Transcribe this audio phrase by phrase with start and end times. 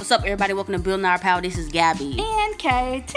[0.00, 0.54] What's up, everybody?
[0.54, 1.42] Welcome to Building Our Power.
[1.42, 2.16] This is Gabby.
[2.18, 3.14] And KT.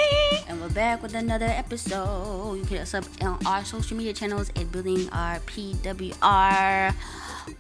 [0.50, 2.56] And we're back with another episode.
[2.56, 6.94] You can hit us up on our social media channels at Building Our PWR.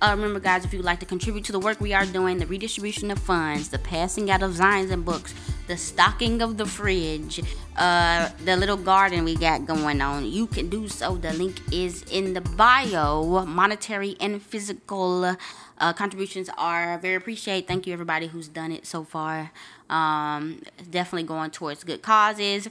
[0.01, 2.45] Uh, remember, guys, if you'd like to contribute to the work we are doing, the
[2.45, 5.33] redistribution of funds, the passing out of signs and books,
[5.67, 7.41] the stocking of the fridge,
[7.77, 11.15] uh, the little garden we got going on, you can do so.
[11.15, 13.45] The link is in the bio.
[13.45, 15.37] Monetary and physical
[15.79, 17.67] uh, contributions are very appreciated.
[17.67, 19.51] Thank you, everybody who's done it so far.
[19.89, 22.67] Um, definitely going towards good causes.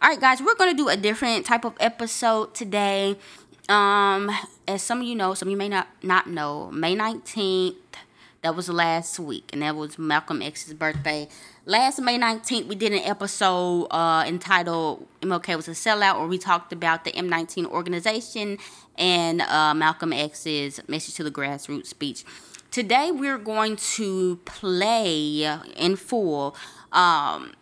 [0.00, 3.16] All right, guys, we're to do a different type of episode today.
[3.68, 4.30] Um,
[4.66, 7.76] as some of you know, some of you may not not know, May 19th,
[8.42, 11.28] that was last week, and that was Malcolm X's birthday.
[11.64, 16.38] Last May 19th, we did an episode uh, entitled MLK was a sellout, where we
[16.38, 18.58] talked about the M19 organization
[18.98, 22.24] and uh, Malcolm X's message to the grassroots speech.
[22.72, 26.56] Today, we're going to play in full
[26.90, 27.52] um,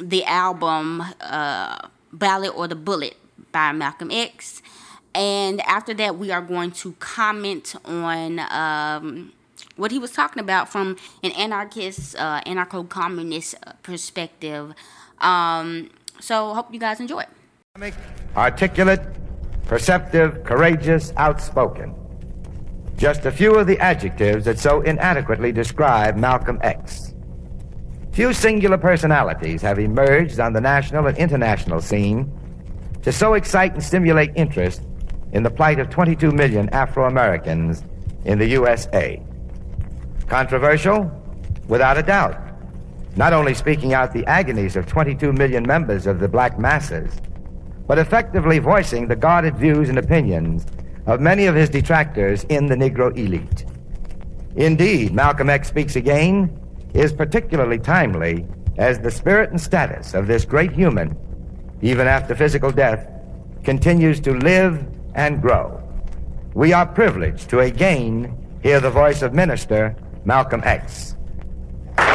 [0.00, 3.16] the album uh, Ballot or the Bullet
[3.52, 4.60] by Malcolm X.
[5.14, 9.32] And after that, we are going to comment on um,
[9.76, 14.74] what he was talking about from an anarchist, uh, anarcho communist perspective.
[15.18, 17.94] Um, so, hope you guys enjoy it.
[18.36, 19.02] Articulate,
[19.66, 21.94] perceptive, courageous, outspoken.
[22.96, 27.14] Just a few of the adjectives that so inadequately describe Malcolm X.
[28.12, 32.32] Few singular personalities have emerged on the national and international scene
[33.02, 34.82] to so excite and stimulate interest
[35.32, 37.84] in the plight of 22 million Afro Americans
[38.24, 39.22] in the USA.
[40.28, 41.10] Controversial?
[41.68, 42.40] Without a doubt.
[43.16, 47.12] Not only speaking out the agonies of 22 million members of the black masses,
[47.86, 50.66] but effectively voicing the guarded views and opinions
[51.06, 53.64] of many of his detractors in the Negro elite.
[54.56, 56.60] Indeed, Malcolm X Speaks Again
[56.94, 58.46] is particularly timely
[58.78, 61.16] as the spirit and status of this great human,
[61.82, 63.08] even after physical death,
[63.62, 65.82] continues to live and grow.
[66.54, 69.94] We are privileged to again hear the voice of Minister
[70.26, 71.14] Malcolm X.
[71.94, 72.10] Thank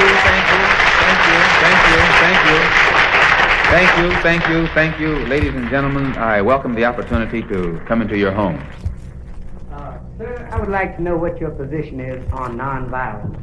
[0.00, 0.62] you, thank you,
[0.98, 2.58] thank you, thank you, thank you.
[3.70, 6.06] Thank you, thank you, thank you, ladies and gentlemen.
[6.16, 8.64] I welcome the opportunity to come into your homes.
[9.70, 13.40] Uh, sir, I would like to know what your position is on nonviolence.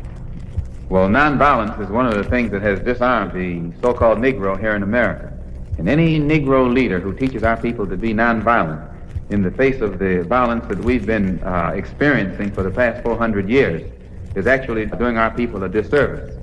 [0.89, 4.83] Well, nonviolence is one of the things that has disarmed the so-called Negro here in
[4.83, 5.31] America.
[5.77, 8.94] And any Negro leader who teaches our people to be nonviolent
[9.29, 13.49] in the face of the violence that we've been uh, experiencing for the past 400
[13.49, 13.91] years
[14.35, 16.35] is actually doing our people a disservice.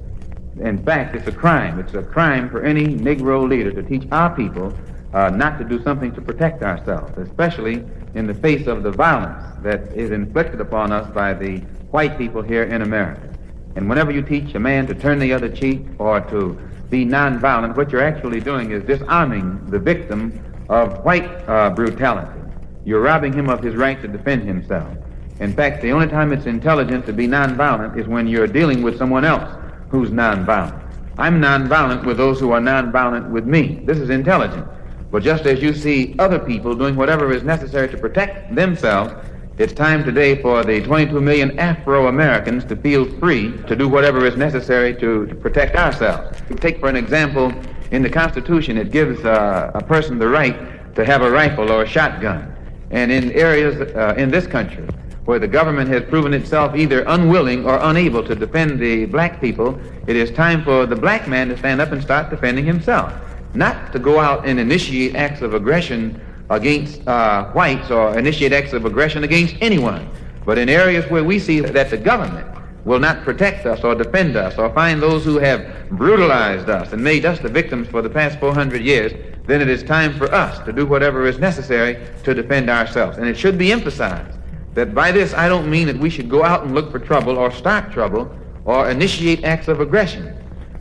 [0.61, 1.79] In fact, it's a crime.
[1.79, 4.77] It's a crime for any Negro leader to teach our people
[5.15, 7.85] uh, not to do something to protect ourselves, especially
[8.15, 11.59] in the face of the violence that is inflicted upon us by the
[11.91, 13.29] white people here in America.
[13.77, 16.59] And whenever you teach a man to turn the other cheek or to
[16.91, 20.39] be nonviolent, what you're actually doing is disarming the victim
[20.69, 22.42] of white uh, brutality.
[22.85, 24.97] You're robbing him of his right to defend himself.
[25.41, 28.99] In fact, the only time it's intelligent to be nonviolent is when you're dealing with
[28.99, 29.57] someone else
[29.89, 30.81] who's nonviolent.
[31.19, 33.83] I'm nonviolent with those who are nonviolent with me.
[33.85, 34.67] This is intelligent.
[35.11, 39.13] But just as you see other people doing whatever is necessary to protect themselves,
[39.59, 44.25] it's time today for the 22 million Afro Americans to feel free to do whatever
[44.25, 46.41] is necessary to, to protect ourselves.
[46.57, 47.53] Take, for an example,
[47.91, 51.83] in the Constitution, it gives uh, a person the right to have a rifle or
[51.83, 52.52] a shotgun.
[52.93, 54.87] And in areas uh, in this country
[55.25, 59.81] where the government has proven itself either unwilling or unable to defend the black people,
[60.07, 63.13] it is time for the black man to stand up and start defending himself.
[63.55, 66.21] Not to go out and initiate acts of aggression
[66.51, 70.09] against uh, whites or initiate acts of aggression against anyone.
[70.45, 72.47] But in areas where we see that the government
[72.85, 77.03] will not protect us or defend us or find those who have brutalized us and
[77.03, 79.13] made us the victims for the past 400 years,
[79.47, 83.19] then it is time for us to do whatever is necessary to defend ourselves.
[83.19, 84.39] And it should be emphasized
[84.75, 87.37] that by this I don't mean that we should go out and look for trouble
[87.37, 88.31] or start trouble
[88.65, 90.37] or initiate acts of aggression.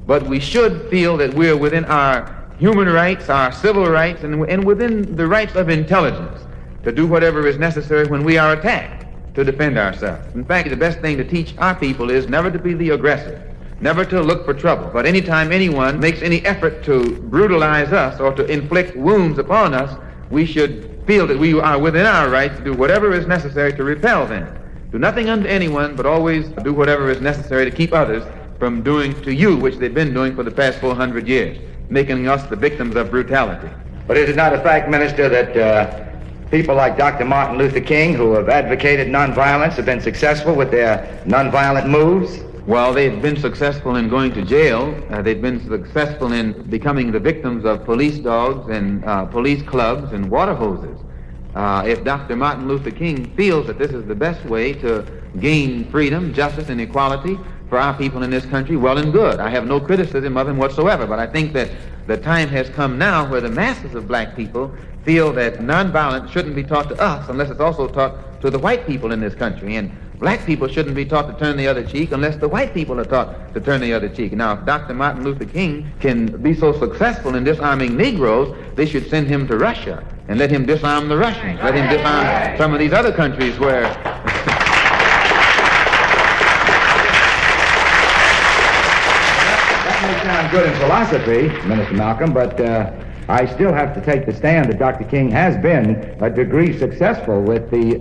[0.06, 4.64] But we should feel that we're within our human rights, our civil rights, and, and
[4.64, 6.42] within the rights of intelligence
[6.84, 9.06] to do whatever is necessary when we are attacked
[9.36, 10.34] to defend ourselves.
[10.36, 13.51] In fact, the best thing to teach our people is never to be the aggressor,
[13.82, 14.90] never to look for trouble.
[14.94, 20.00] But anytime anyone makes any effort to brutalize us or to inflict wounds upon us,
[20.30, 23.84] we should feel that we are within our rights to do whatever is necessary to
[23.84, 24.58] repel them.
[24.92, 28.24] Do nothing unto anyone, but always do whatever is necessary to keep others
[28.60, 31.58] from doing to you, which they've been doing for the past 400 years
[31.92, 33.70] making us the victims of brutality.
[34.08, 37.26] But is it not a fact, Minister, that uh, people like Dr.
[37.26, 42.40] Martin Luther King, who have advocated nonviolence, have been successful with their nonviolent moves?
[42.68, 44.96] Well, they've been successful in going to jail.
[45.10, 50.14] Uh, they've been successful in becoming the victims of police dogs and uh, police clubs
[50.14, 50.96] and water hoses.
[51.56, 52.36] Uh, if Dr.
[52.36, 55.04] Martin Luther King feels that this is the best way to
[55.40, 59.40] gain freedom, justice, and equality for our people in this country, well and good.
[59.40, 61.72] I have no criticism of him whatsoever, but I think that
[62.06, 64.72] the time has come now where the masses of black people
[65.04, 68.86] feel that nonviolence shouldn't be taught to us unless it's also taught to the white
[68.86, 69.78] people in this country.
[69.78, 69.92] And
[70.22, 73.06] black people shouldn't be taught to turn the other cheek unless the white people are
[73.06, 74.32] taught to turn the other cheek.
[74.34, 74.94] Now, if Dr.
[74.94, 79.58] Martin Luther King can be so successful in disarming Negroes, they should send him to
[79.58, 81.60] Russia and let him disarm the Russians.
[81.64, 83.82] Let him disarm some of these other countries where.
[89.82, 92.92] that may sound good in philosophy, Minister Malcolm, but uh,
[93.28, 95.04] I still have to take the stand that Dr.
[95.06, 97.98] King has been a degree successful with the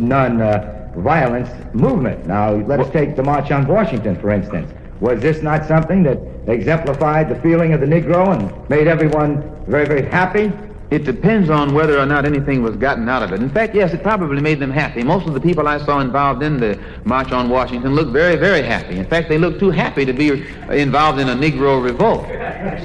[1.01, 2.27] non-violence movement.
[2.27, 4.71] Now, let us take the March on Washington, for instance.
[5.01, 9.87] Was this not something that exemplified the feeling of the Negro and made everyone very,
[9.87, 10.53] very happy?
[10.91, 13.41] It depends on whether or not anything was gotten out of it.
[13.41, 15.05] In fact, yes, it probably made them happy.
[15.05, 18.61] Most of the people I saw involved in the March on Washington looked very, very
[18.61, 18.99] happy.
[18.99, 22.27] In fact, they looked too happy to be involved in a Negro revolt.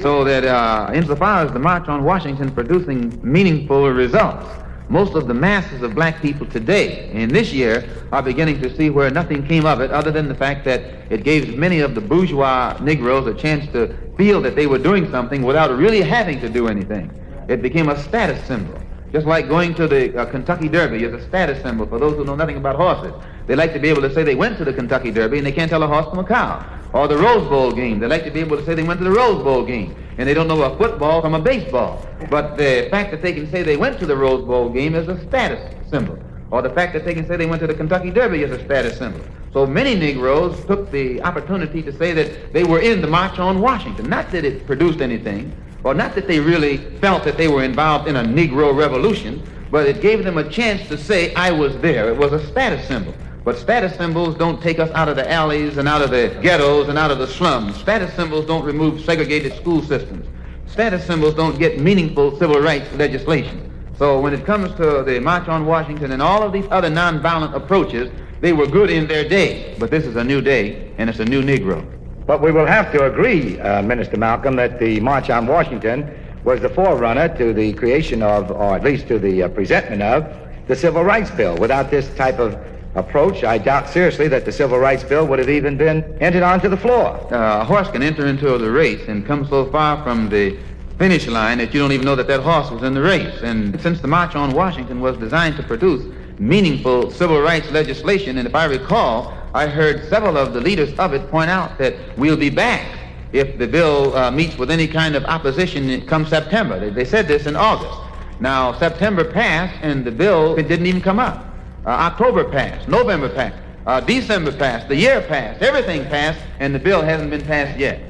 [0.00, 4.46] So that uh, insofar as the March on Washington producing meaningful results,
[4.88, 8.90] most of the masses of black people today, in this year, are beginning to see
[8.90, 10.80] where nothing came of it other than the fact that
[11.10, 15.10] it gave many of the bourgeois Negroes a chance to feel that they were doing
[15.10, 17.10] something without really having to do anything.
[17.48, 18.78] It became a status symbol.
[19.12, 22.24] Just like going to the uh, Kentucky Derby is a status symbol for those who
[22.24, 23.14] know nothing about horses.
[23.46, 25.52] They like to be able to say they went to the Kentucky Derby and they
[25.52, 26.64] can't tell a horse from a cow.
[26.92, 28.00] Or the Rose Bowl game.
[28.00, 30.28] They like to be able to say they went to the Rose Bowl game and
[30.28, 32.04] they don't know a football from a baseball.
[32.30, 35.08] But the fact that they can say they went to the Rose Bowl game is
[35.08, 36.18] a status symbol.
[36.50, 38.64] Or the fact that they can say they went to the Kentucky Derby is a
[38.64, 39.20] status symbol.
[39.52, 43.60] So many Negroes took the opportunity to say that they were in the March on
[43.60, 44.08] Washington.
[44.08, 45.54] Not that it produced anything,
[45.84, 49.86] or not that they really felt that they were involved in a Negro revolution, but
[49.86, 52.08] it gave them a chance to say, I was there.
[52.08, 53.14] It was a status symbol.
[53.46, 56.88] But status symbols don't take us out of the alleys and out of the ghettos
[56.88, 57.76] and out of the slums.
[57.76, 60.26] Status symbols don't remove segregated school systems.
[60.66, 63.72] Status symbols don't get meaningful civil rights legislation.
[63.96, 67.54] So when it comes to the March on Washington and all of these other nonviolent
[67.54, 68.10] approaches,
[68.40, 69.76] they were good in their day.
[69.78, 71.86] But this is a new day, and it's a new Negro.
[72.26, 76.10] But we will have to agree, uh, Minister Malcolm, that the March on Washington
[76.42, 80.26] was the forerunner to the creation of, or at least to the uh, presentment of,
[80.66, 81.56] the Civil Rights Bill.
[81.58, 82.58] Without this type of
[82.96, 86.68] approach, I doubt seriously that the Civil Rights Bill would have even been entered onto
[86.68, 87.08] the floor.
[87.32, 90.56] Uh, a horse can enter into the race and come so far from the
[90.98, 93.42] finish line that you don't even know that that horse was in the race.
[93.42, 98.48] And since the March on Washington was designed to produce meaningful civil rights legislation, and
[98.48, 102.36] if I recall, I heard several of the leaders of it point out that we'll
[102.36, 102.98] be back
[103.32, 106.90] if the bill uh, meets with any kind of opposition come September.
[106.90, 108.00] They, said this in August.
[108.40, 111.45] Now, September passed and the bill didn't even come up.
[111.86, 113.54] Uh, October passed, November passed,
[113.86, 118.00] uh, December passed, the year passed, everything passed, and the bill hasn't been passed yet.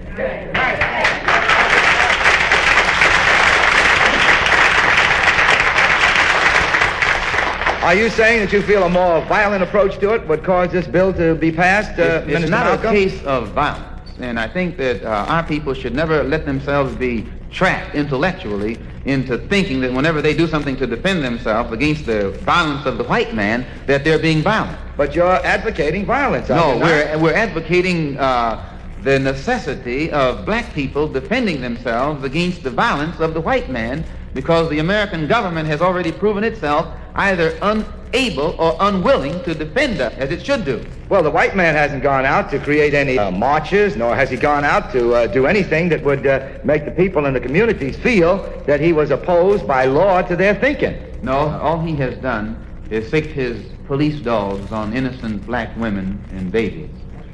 [7.85, 10.87] Are you saying that you feel a more violent approach to it would cause this
[10.87, 12.87] bill to be passed, uh, it's, it's not Malcolm?
[12.87, 14.11] a case of violence.
[14.21, 19.39] And I think that uh, our people should never let themselves be trapped intellectually into
[19.39, 23.35] thinking that whenever they do something to defend themselves against the violence of the white
[23.35, 24.79] man, that they're being violent.
[24.97, 26.49] But you're advocating violence.
[26.49, 33.21] No, we're, we're advocating uh, the necessity of black people defending themselves against the violence
[33.21, 38.77] of the white man because the American government has already proven itself either unable or
[38.81, 40.85] unwilling to defend us as it should do.
[41.09, 44.37] Well, the white man hasn't gone out to create any uh, marches, nor has he
[44.37, 47.97] gone out to uh, do anything that would uh, make the people in the communities
[47.97, 51.19] feel that he was opposed by law to their thinking.
[51.23, 56.53] No, all he has done is sicked his police dogs on innocent black women and
[56.53, 56.91] babies.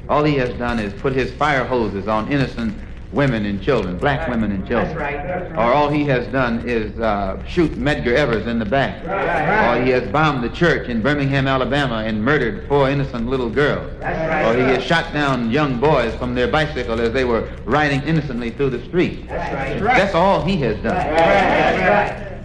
[0.09, 2.75] All he has done is put his fire hoses on innocent
[3.13, 4.29] women and children, black right.
[4.31, 4.87] women and children.
[4.87, 5.27] That's right.
[5.27, 5.59] That's right.
[5.59, 9.05] Or all he has done is uh, shoot Medgar Evers in the back.
[9.05, 9.77] Right.
[9.77, 13.91] Or he has bombed the church in Birmingham, Alabama, and murdered four innocent little girls.
[14.01, 18.49] Or he has shot down young boys from their bicycle as they were riding innocently
[18.49, 19.27] through the street.
[19.27, 22.43] That's, That's all he has done.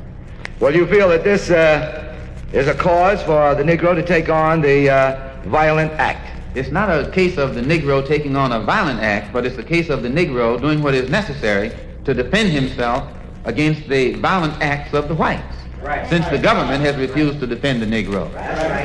[0.61, 2.17] Well, you feel that this uh,
[2.53, 6.38] is a cause for the Negro to take on the uh, violent act?
[6.59, 9.63] It's not a case of the Negro taking on a violent act, but it's a
[9.63, 11.71] case of the Negro doing what is necessary
[12.05, 13.09] to defend himself
[13.45, 15.55] against the violent acts of the whites.
[16.09, 18.29] since the government has refused to defend the Negro.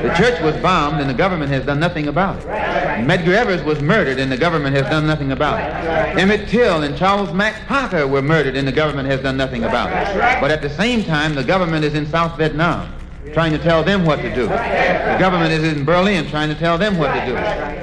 [0.03, 2.45] The church was bombed and the government has done nothing about it.
[2.45, 6.19] Medgar Evers was murdered and the government has done nothing about it.
[6.19, 9.89] Emmett Till and Charles Mack Parker were murdered and the government has done nothing about
[9.89, 10.39] it.
[10.39, 12.93] But at the same time, the government is in South Vietnam
[13.31, 14.47] trying to tell them what to do.
[14.47, 17.33] The government is in Berlin trying to tell them what to do.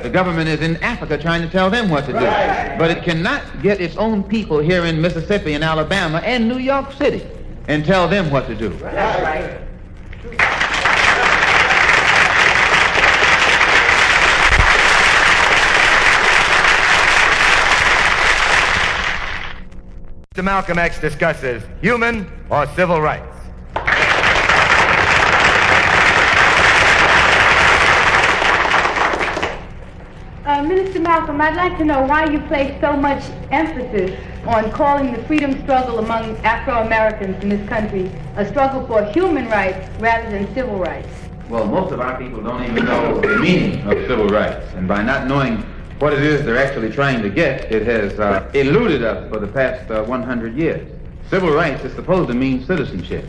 [0.02, 2.18] The government is in Africa trying to tell them what to do.
[2.18, 6.92] But it cannot get its own people here in Mississippi and Alabama and New York
[6.92, 7.26] City
[7.68, 8.70] and tell them what to do.
[20.34, 20.44] Mr.
[20.44, 23.39] Malcolm X discusses human or civil rights.
[30.90, 35.22] Minister Malcolm, I'd like to know why you place so much emphasis on calling the
[35.22, 40.80] freedom struggle among Afro-Americans in this country a struggle for human rights rather than civil
[40.80, 41.06] rights.
[41.48, 44.66] Well, most of our people don't even know the meaning of civil rights.
[44.74, 45.58] And by not knowing
[46.00, 49.46] what it is they're actually trying to get, it has uh, eluded us for the
[49.46, 50.90] past uh, 100 years.
[51.28, 53.26] Civil rights is supposed to mean citizenship.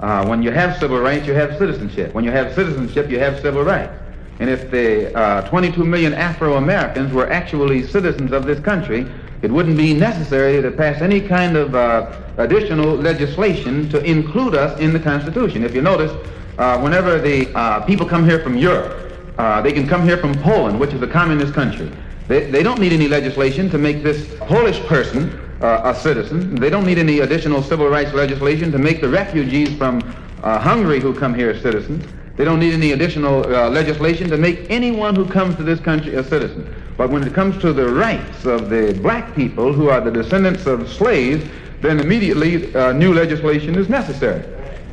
[0.00, 2.14] Uh, when you have civil rights, you have citizenship.
[2.14, 3.92] When you have citizenship, you have civil rights.
[4.40, 9.06] And if the uh, 22 million Afro-Americans were actually citizens of this country,
[9.42, 14.78] it wouldn't be necessary to pass any kind of uh, additional legislation to include us
[14.78, 15.64] in the Constitution.
[15.64, 16.12] If you notice,
[16.58, 20.34] uh, whenever the uh, people come here from Europe, uh, they can come here from
[20.34, 21.90] Poland, which is a communist country.
[22.28, 26.54] They, they don't need any legislation to make this Polish person uh, a citizen.
[26.54, 30.00] They don't need any additional civil rights legislation to make the refugees from
[30.42, 32.04] Hungary who come here citizens.
[32.36, 36.14] They don't need any additional uh, legislation to make anyone who comes to this country
[36.14, 36.74] a citizen.
[36.96, 40.66] But when it comes to the rights of the black people who are the descendants
[40.66, 41.44] of slaves,
[41.80, 44.44] then immediately uh, new legislation is necessary.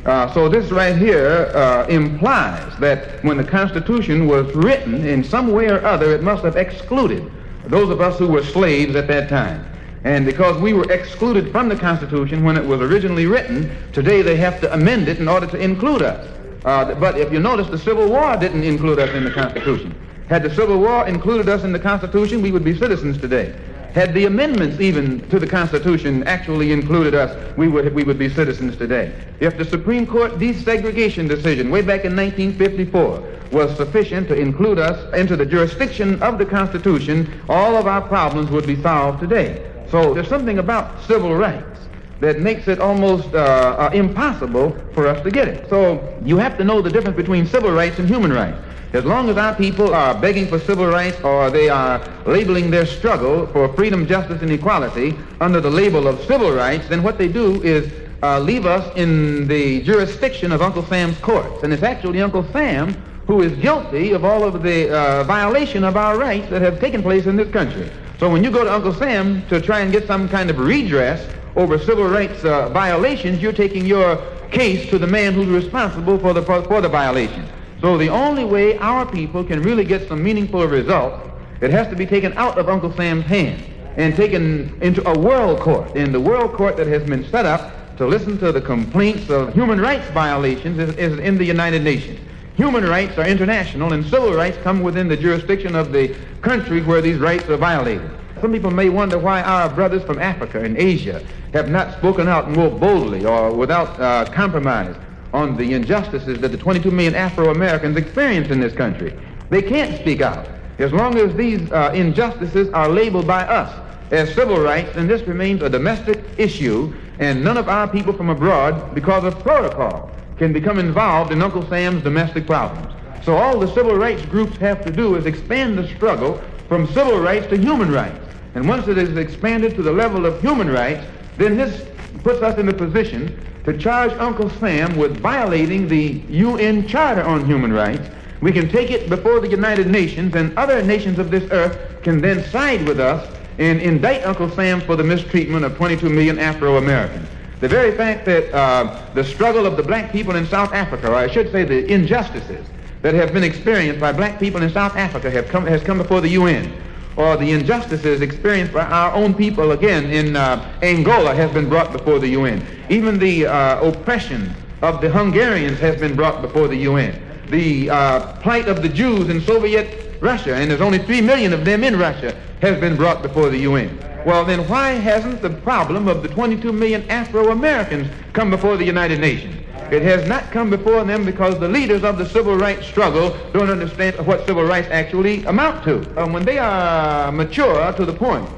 [0.04, 5.52] Uh, so this right here uh, implies that when the Constitution was written, in some
[5.52, 7.30] way or other, it must have excluded
[7.66, 9.64] those of us who were slaves at that time.
[10.04, 14.36] And because we were excluded from the Constitution when it was originally written, today they
[14.36, 16.26] have to amend it in order to include us.
[16.64, 19.94] Uh, but if you notice, the Civil War didn't include us in the Constitution.
[20.28, 23.58] Had the Civil War included us in the Constitution, we would be citizens today.
[23.94, 28.28] Had the amendments even to the Constitution actually included us, we would, we would be
[28.28, 29.12] citizens today.
[29.40, 35.12] If the Supreme Court desegregation decision way back in 1954 was sufficient to include us
[35.14, 39.68] into the jurisdiction of the Constitution, all of our problems would be solved today.
[39.88, 41.80] So there's something about civil rights
[42.20, 45.68] that makes it almost uh, uh, impossible for us to get it.
[45.68, 48.58] So you have to know the difference between civil rights and human rights.
[48.92, 52.84] As long as our people are begging for civil rights or they are labeling their
[52.84, 57.28] struggle for freedom, justice, and equality under the label of civil rights, then what they
[57.28, 57.90] do is
[58.22, 61.62] uh, leave us in the jurisdiction of Uncle Sam's courts.
[61.62, 62.94] And it's actually Uncle Sam
[63.26, 67.00] who is guilty of all of the uh, violation of our rights that have taken
[67.00, 67.88] place in this country.
[68.18, 71.24] So when you go to Uncle Sam to try and get some kind of redress
[71.56, 74.16] over civil rights uh, violations, you're taking your
[74.50, 77.48] case to the man who's responsible for the, for the violation.
[77.80, 81.26] So the only way our people can really get some meaningful results,
[81.60, 83.62] it has to be taken out of Uncle Sam's hands
[83.96, 85.94] and taken into a world court.
[85.96, 89.52] And the world court that has been set up to listen to the complaints of
[89.52, 92.20] human rights violations is, is in the United Nations.
[92.54, 97.00] Human rights are international and civil rights come within the jurisdiction of the country where
[97.00, 98.10] these rights are violated.
[98.40, 102.50] Some people may wonder why our brothers from Africa and Asia have not spoken out
[102.50, 104.96] more boldly or without uh, compromise
[105.34, 109.14] on the injustices that the 22 million Afro-Americans experience in this country.
[109.50, 110.48] They can't speak out.
[110.78, 113.70] As long as these uh, injustices are labeled by us
[114.10, 118.30] as civil rights, then this remains a domestic issue, and none of our people from
[118.30, 122.90] abroad, because of protocol, can become involved in Uncle Sam's domestic problems.
[123.22, 127.20] So all the civil rights groups have to do is expand the struggle from civil
[127.20, 128.29] rights to human rights.
[128.54, 131.86] And once it is expanded to the level of human rights, then this
[132.22, 137.46] puts us in a position to charge Uncle Sam with violating the UN Charter on
[137.46, 138.08] Human Rights.
[138.40, 142.20] We can take it before the United Nations, and other nations of this earth can
[142.20, 143.28] then side with us
[143.58, 147.28] and indict Uncle Sam for the mistreatment of 22 million Afro-Americans.
[147.60, 151.14] The very fact that uh, the struggle of the black people in South Africa, or
[151.14, 152.66] I should say the injustices
[153.02, 156.22] that have been experienced by black people in South Africa have come, has come before
[156.22, 156.72] the UN
[157.16, 161.92] or the injustices experienced by our own people again in uh, Angola has been brought
[161.92, 162.64] before the UN.
[162.88, 167.20] Even the uh, oppression of the Hungarians has been brought before the UN.
[167.50, 171.64] The uh, plight of the Jews in Soviet Russia, and there's only three million of
[171.64, 173.98] them in Russia, has been brought before the UN.
[174.26, 179.18] Well, then why hasn't the problem of the 22 million Afro-Americans come before the United
[179.18, 179.56] Nations?
[179.90, 183.70] It has not come before them because the leaders of the civil rights struggle don't
[183.70, 186.22] understand what civil rights actually amount to.
[186.22, 188.48] Um, when they are mature to the point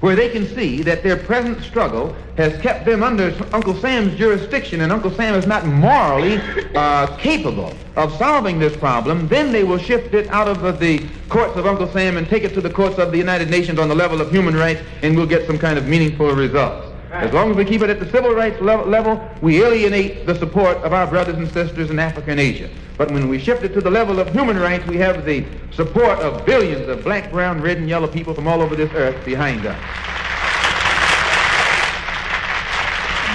[0.00, 4.80] where they can see that their present struggle has kept them under Uncle Sam's jurisdiction
[4.82, 6.40] and Uncle Sam is not morally
[6.74, 11.56] uh, capable of solving this problem, then they will shift it out of the courts
[11.56, 13.94] of Uncle Sam and take it to the courts of the United Nations on the
[13.94, 16.87] level of human rights and we'll get some kind of meaningful results.
[17.10, 20.76] As long as we keep it at the civil rights level, we alienate the support
[20.78, 22.68] of our brothers and sisters in Africa and Asia.
[22.98, 26.18] But when we shift it to the level of human rights, we have the support
[26.18, 29.64] of billions of black, brown, red, and yellow people from all over this earth behind
[29.64, 29.78] us.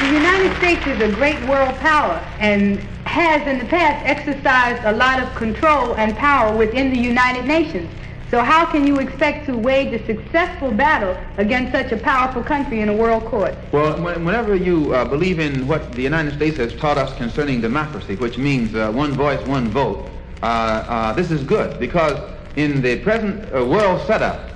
[0.02, 4.92] The United States is a great world power and has in the past exercised a
[4.92, 7.90] lot of control and power within the United Nations.
[8.34, 12.82] So how can you expect to wage a successful battle against such a powerful country
[12.82, 13.54] in a world court?
[13.72, 18.16] Well, whenever you uh, believe in what the United States has taught us concerning democracy,
[18.16, 20.10] which means uh, one voice, one vote,
[20.42, 22.18] uh, uh this is good because
[22.56, 24.53] in the present uh, world setup,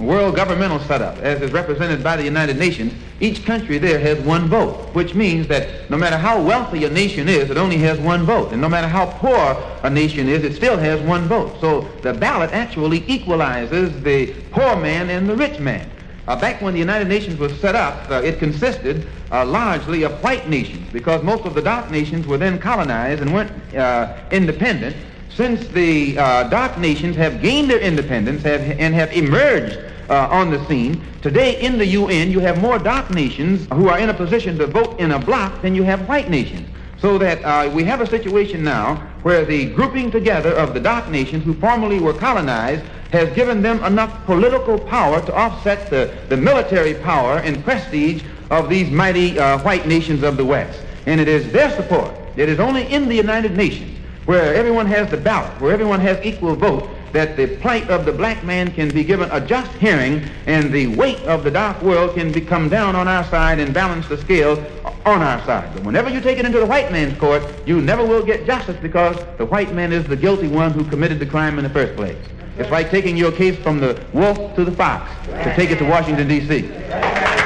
[0.00, 4.48] world governmental setup, as is represented by the United Nations, each country there has one
[4.48, 8.24] vote, which means that no matter how wealthy a nation is, it only has one
[8.24, 8.52] vote.
[8.52, 11.60] And no matter how poor a nation is, it still has one vote.
[11.60, 15.88] So the ballot actually equalizes the poor man and the rich man.
[16.26, 20.22] Uh, back when the United Nations was set up, uh, it consisted uh, largely of
[20.22, 24.96] white nations because most of the dark nations were then colonized and weren't uh, independent.
[25.34, 29.78] Since the uh, dark nations have gained their independence have, and have emerged
[30.10, 31.00] uh, on the scene.
[31.22, 34.66] Today in the UN, you have more dark nations who are in a position to
[34.66, 36.68] vote in a bloc than you have white nations.
[36.98, 41.08] So that uh, we have a situation now where the grouping together of the dark
[41.08, 46.36] nations who formerly were colonized has given them enough political power to offset the, the
[46.36, 50.82] military power and prestige of these mighty uh, white nations of the West.
[51.06, 52.14] And it is their support.
[52.36, 56.24] It is only in the United Nations where everyone has the ballot, where everyone has
[56.24, 60.22] equal vote, that the plight of the black man can be given a just hearing
[60.46, 63.74] and the weight of the dark world can be come down on our side and
[63.74, 64.58] balance the scales
[65.04, 65.72] on our side.
[65.74, 68.76] But whenever you take it into the white man's court, you never will get justice
[68.80, 71.96] because the white man is the guilty one who committed the crime in the first
[71.96, 72.18] place.
[72.58, 75.84] It's like taking your case from the wolf to the fox to take it to
[75.84, 77.39] Washington, D.C.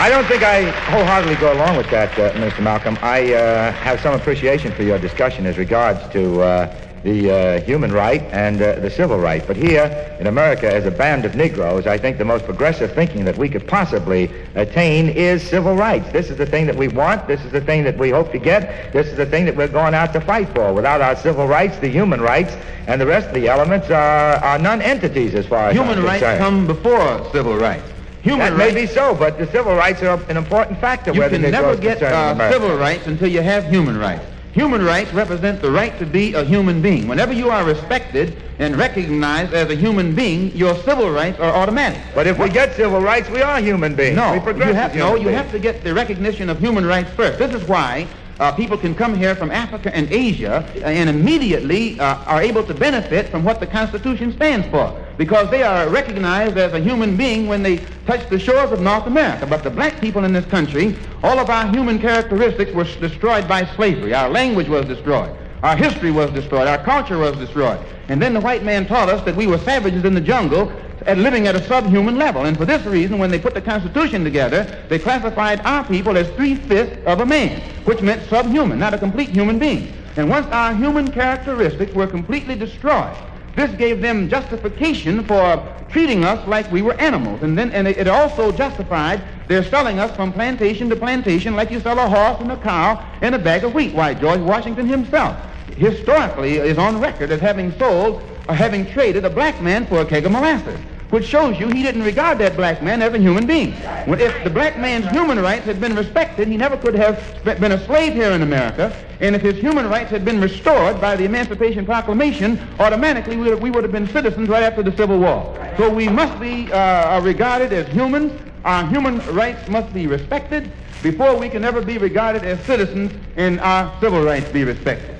[0.00, 2.96] I don't think I wholeheartedly go along with that, uh, Minister Malcolm.
[3.02, 7.92] I uh, have some appreciation for your discussion as regards to uh, the uh, human
[7.92, 9.46] right and uh, the civil right.
[9.46, 13.26] But here in America, as a band of Negroes, I think the most progressive thinking
[13.26, 16.10] that we could possibly attain is civil rights.
[16.12, 17.26] This is the thing that we want.
[17.26, 18.94] This is the thing that we hope to get.
[18.94, 20.72] This is the thing that we're going out to fight for.
[20.72, 24.58] Without our civil rights, the human rights, and the rest of the elements are, are
[24.58, 27.84] non-entities as far as human rights come before civil rights.
[28.22, 31.12] Human that rights, may be so, but the civil rights are an important factor.
[31.12, 34.24] You can never get uh, civil rights until you have human rights.
[34.52, 37.06] Human rights represent the right to be a human being.
[37.06, 42.02] Whenever you are respected and recognized as a human being, your civil rights are automatic.
[42.14, 44.16] But if we get civil rights, we are human beings.
[44.16, 44.40] No, you
[44.74, 47.38] have, no, you have to get the recognition of human rights first.
[47.38, 48.08] This is why
[48.40, 52.74] uh, people can come here from Africa and Asia and immediately uh, are able to
[52.74, 57.46] benefit from what the Constitution stands for because they are recognized as a human being
[57.46, 59.46] when they touch the shores of North America.
[59.46, 63.66] But the black people in this country, all of our human characteristics were destroyed by
[63.76, 64.14] slavery.
[64.14, 65.36] Our language was destroyed.
[65.62, 66.66] Our history was destroyed.
[66.66, 67.84] Our culture was destroyed.
[68.08, 70.72] And then the white man taught us that we were savages in the jungle
[71.04, 72.46] at living at a subhuman level.
[72.46, 76.30] And for this reason, when they put the Constitution together, they classified our people as
[76.30, 79.92] three-fifths of a man, which meant subhuman, not a complete human being.
[80.16, 83.14] And once our human characteristics were completely destroyed,
[83.56, 87.42] this gave them justification for treating us like we were animals.
[87.42, 91.80] And then and it also justified their selling us from plantation to plantation like you
[91.80, 93.94] sell a horse and a cow and a bag of wheat.
[93.94, 95.36] Why, George Washington himself
[95.76, 100.04] historically is on record as having sold or having traded a black man for a
[100.04, 100.78] keg of molasses
[101.10, 103.74] which shows you he didn't regard that black man as a human being.
[104.06, 107.84] If the black man's human rights had been respected, he never could have been a
[107.86, 108.94] slave here in America.
[109.20, 113.60] And if his human rights had been restored by the Emancipation Proclamation, automatically we would,
[113.60, 115.74] we would have been citizens right after the Civil War.
[115.76, 118.32] So we must be uh, regarded as humans.
[118.64, 120.70] Our human rights must be respected
[121.02, 125.16] before we can ever be regarded as citizens and our civil rights be respected.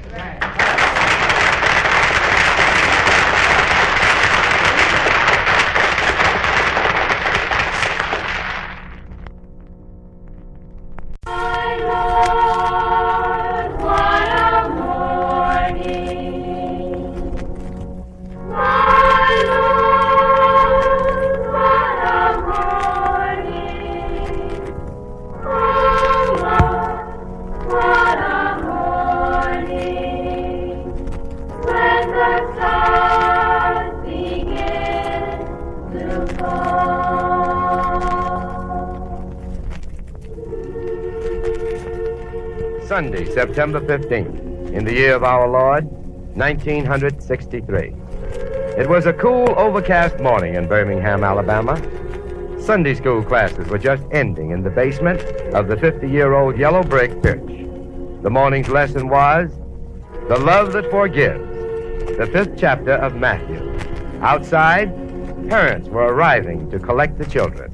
[42.91, 45.85] Sunday, September 15th, in the year of our Lord,
[46.35, 47.95] 1963.
[48.77, 51.77] It was a cool, overcast morning in Birmingham, Alabama.
[52.61, 55.21] Sunday school classes were just ending in the basement
[55.55, 57.47] of the 50 year old yellow brick church.
[58.25, 59.53] The morning's lesson was
[60.29, 61.47] The Love That Forgives,
[62.17, 63.73] the fifth chapter of Matthew.
[64.21, 64.93] Outside,
[65.49, 67.71] parents were arriving to collect the children.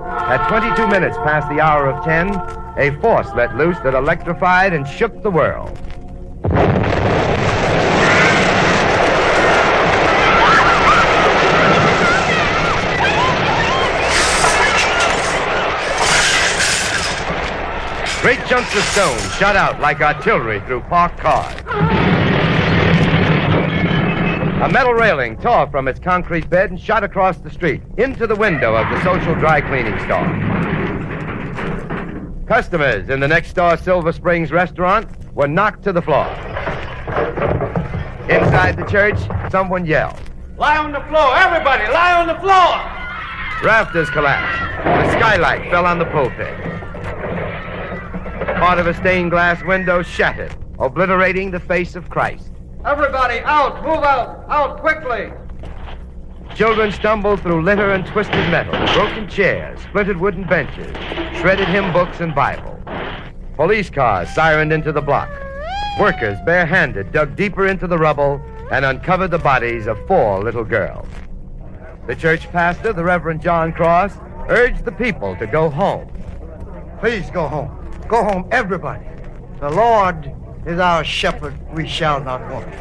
[0.00, 4.86] At 22 minutes past the hour of 10, a force let loose that electrified and
[4.86, 5.78] shook the world.
[18.20, 21.54] Great chunks of stone shot out like artillery through parked cars.
[24.62, 28.34] A metal railing tore from its concrete bed and shot across the street into the
[28.34, 30.75] window of the social dry cleaning store.
[32.46, 36.26] Customers in the next door Silver Springs restaurant were knocked to the floor.
[38.30, 39.18] Inside the church,
[39.50, 40.20] someone yelled.
[40.56, 43.66] Lie on the floor, everybody, lie on the floor!
[43.68, 44.62] Rafters collapsed.
[44.84, 46.56] The skylight fell on the pulpit.
[48.58, 52.52] Part of a stained glass window shattered, obliterating the face of Christ.
[52.84, 55.32] Everybody out, move out, out quickly!
[56.56, 60.86] Children stumbled through litter and twisted metal, broken chairs, splintered wooden benches,
[61.38, 62.80] shredded hymn books and Bible.
[63.56, 65.28] Police cars sirened into the block.
[66.00, 68.40] Workers, barehanded, dug deeper into the rubble
[68.70, 71.06] and uncovered the bodies of four little girls.
[72.06, 74.14] The church pastor, the Reverend John Cross,
[74.48, 76.08] urged the people to go home.
[77.00, 77.70] Please go home.
[78.08, 79.04] Go home, everybody.
[79.60, 80.32] The Lord
[80.64, 81.54] is our shepherd.
[81.74, 82.74] We shall not want.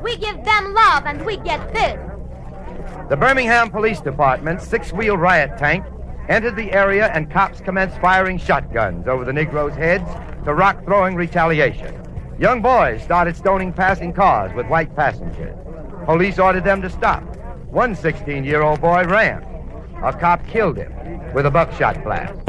[0.00, 1.98] We give them love and we get this.
[3.08, 5.84] The Birmingham Police Department's six wheel riot tank
[6.28, 10.10] entered the area and cops commenced firing shotguns over the Negroes' heads
[10.44, 11.94] to rock throwing retaliation.
[12.40, 15.56] Young boys started stoning passing cars with white passengers.
[16.04, 17.22] Police ordered them to stop.
[17.68, 19.44] One 16 year old boy ran.
[20.02, 20.92] A cop killed him
[21.32, 22.40] with a buckshot blast.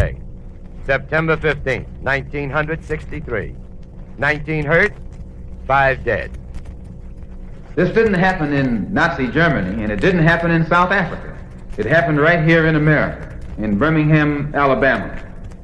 [0.88, 3.56] September 15th, 1963.
[4.18, 4.94] 19 hurt,
[5.68, 6.32] 5 dead.
[7.78, 11.38] This didn't happen in Nazi Germany, and it didn't happen in South Africa.
[11.78, 15.16] It happened right here in America, in Birmingham, Alabama.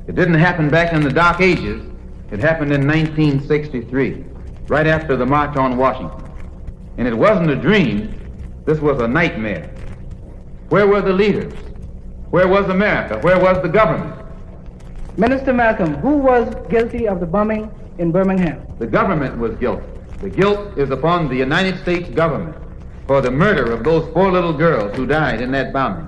[0.05, 1.81] It didn't happen back in the Dark Ages.
[2.29, 4.25] It happened in 1963,
[4.67, 6.31] right after the March on Washington.
[6.99, 8.13] And it wasn't a dream,
[8.63, 9.73] this was a nightmare.
[10.69, 11.51] Where were the leaders?
[12.29, 13.17] Where was America?
[13.21, 14.23] Where was the government?
[15.17, 18.67] Minister Malcolm, who was guilty of the bombing in Birmingham?
[18.77, 19.92] The government was guilty.
[20.23, 22.55] The guilt is upon the United States government
[23.07, 26.07] for the murder of those four little girls who died in that bombing.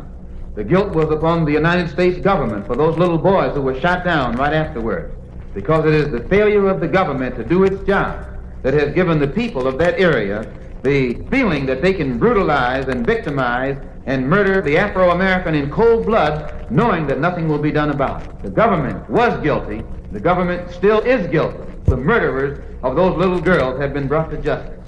[0.55, 4.05] The guilt was upon the United States government for those little boys who were shot
[4.05, 5.13] down right afterward,
[5.53, 8.25] because it is the failure of the government to do its job
[8.61, 10.49] that has given the people of that area
[10.81, 16.71] the feeling that they can brutalize and victimize and murder the Afro-American in cold blood,
[16.71, 18.43] knowing that nothing will be done about it.
[18.43, 19.83] The government was guilty.
[20.13, 21.74] The government still is guilty.
[21.85, 24.79] The murderers of those little girls have been brought to justice.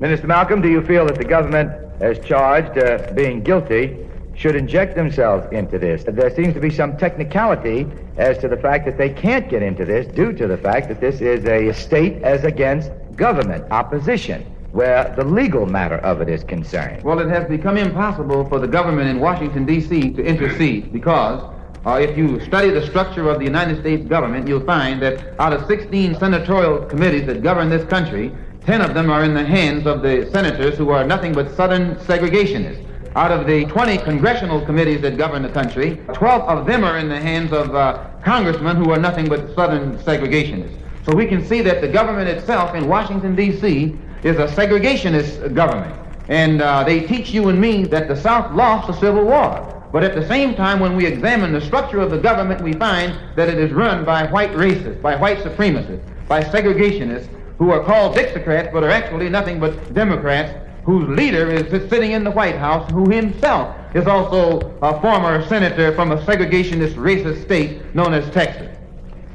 [0.00, 1.70] Minister Malcolm, do you feel that the government,
[2.00, 3.96] as charged, uh, being guilty,
[4.34, 6.02] should inject themselves into this?
[6.02, 9.84] There seems to be some technicality as to the fact that they can't get into
[9.84, 14.42] this due to the fact that this is a state as against government opposition
[14.72, 17.04] where the legal matter of it is concerned.
[17.04, 20.10] Well, it has become impossible for the government in Washington, D.C.
[20.14, 21.53] to intercede because
[21.86, 25.52] uh, if you study the structure of the United States government, you'll find that out
[25.52, 28.32] of 16 senatorial committees that govern this country,
[28.64, 31.96] 10 of them are in the hands of the senators who are nothing but Southern
[31.96, 32.82] segregationists.
[33.16, 37.08] Out of the 20 congressional committees that govern the country, 12 of them are in
[37.08, 40.78] the hands of uh, congressmen who are nothing but Southern segregationists.
[41.04, 43.94] So we can see that the government itself in Washington, D.C.
[44.22, 45.94] is a segregationist government.
[46.28, 49.73] And uh, they teach you and me that the South lost the Civil War.
[49.94, 53.16] But at the same time, when we examine the structure of the government, we find
[53.36, 57.28] that it is run by white racists, by white supremacists, by segregationists
[57.58, 60.52] who are called Dixiecrats, but are actually nothing but Democrats
[60.84, 65.94] whose leader is sitting in the White House, who himself is also a former senator
[65.94, 68.76] from a segregationist racist state known as Texas.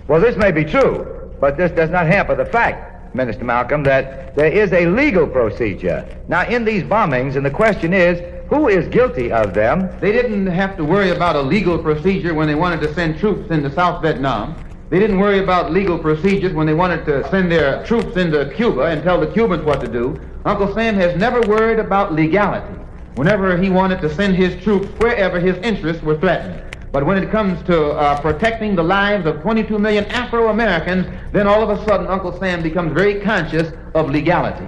[0.10, 4.36] Well, this may be true, but this does not hamper the fact, Minister Malcolm, that
[4.36, 6.08] there is a legal procedure.
[6.28, 9.90] Now, in these bombings, and the question is, who is guilty of them?
[10.00, 13.52] They didn't have to worry about a legal procedure when they wanted to send troops
[13.52, 14.56] into South Vietnam.
[14.90, 18.86] They didn't worry about legal procedures when they wanted to send their troops into Cuba
[18.86, 20.20] and tell the Cubans what to do.
[20.46, 22.74] Uncle Sam has never worried about legality
[23.16, 26.69] whenever he wanted to send his troops wherever his interests were threatened.
[26.92, 31.62] But when it comes to uh, protecting the lives of 22 million Afro-Americans, then all
[31.62, 34.68] of a sudden Uncle Sam becomes very conscious of legality.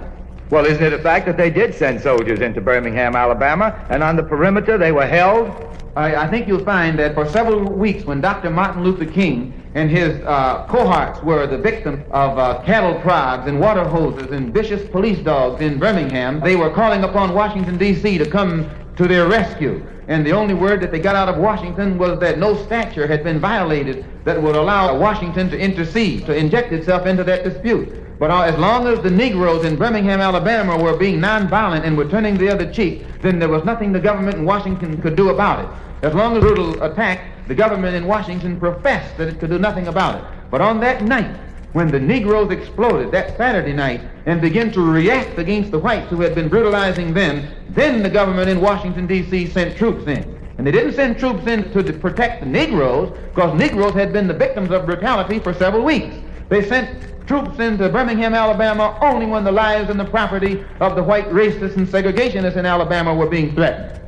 [0.50, 4.16] Well, isn't it a fact that they did send soldiers into Birmingham, Alabama, and on
[4.16, 5.48] the perimeter they were held?
[5.96, 8.50] I, I think you'll find that for several weeks when Dr.
[8.50, 13.58] Martin Luther King and his uh, cohorts were the victims of uh, cattle prods and
[13.58, 18.18] water hoses and vicious police dogs in Birmingham, they were calling upon Washington, D.C.
[18.18, 19.84] to come to their rescue.
[20.08, 23.22] And the only word that they got out of Washington was that no statute had
[23.22, 27.88] been violated that would allow Washington to intercede, to inject itself into that dispute.
[28.18, 32.08] But uh, as long as the Negroes in Birmingham, Alabama were being nonviolent and were
[32.08, 35.64] turning the other cheek, then there was nothing the government in Washington could do about
[35.64, 36.06] it.
[36.06, 39.88] As long as brutal attack, the government in Washington professed that it could do nothing
[39.88, 40.24] about it.
[40.50, 41.36] But on that night,
[41.72, 46.20] when the Negroes exploded that Saturday night and began to react against the whites who
[46.20, 49.46] had been brutalizing them, then the government in Washington, D.C.
[49.48, 50.38] sent troops in.
[50.58, 54.34] And they didn't send troops in to protect the Negroes because Negroes had been the
[54.34, 56.14] victims of brutality for several weeks.
[56.50, 61.02] They sent troops into Birmingham, Alabama only when the lives and the property of the
[61.02, 64.00] white racists and segregationists in Alabama were being threatened.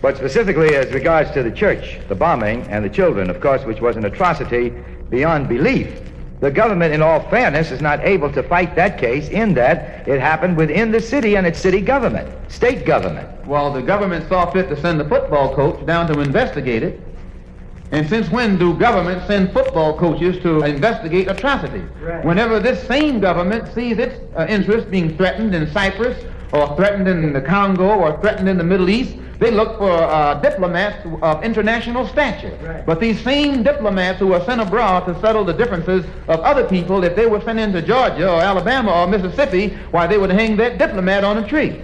[0.00, 3.82] But specifically as regards to the church, the bombing, and the children, of course, which
[3.82, 4.72] was an atrocity
[5.10, 6.09] beyond belief.
[6.40, 10.20] The government, in all fairness, is not able to fight that case in that it
[10.20, 13.28] happened within the city and its city government, state government.
[13.46, 17.00] Well, the government saw fit to send the football coach down to investigate it.
[17.92, 21.88] And since when do governments send football coaches to investigate atrocities?
[22.00, 22.24] Right.
[22.24, 27.32] Whenever this same government sees its uh, interest being threatened in Cyprus or threatened in
[27.32, 32.06] the Congo or threatened in the Middle East, they look for uh, diplomats of international
[32.06, 32.56] stature.
[32.62, 32.84] Right.
[32.84, 37.02] But these same diplomats who are sent abroad to settle the differences of other people,
[37.04, 40.76] if they were sent into Georgia or Alabama or Mississippi, why, they would hang that
[40.76, 41.80] diplomat on a tree.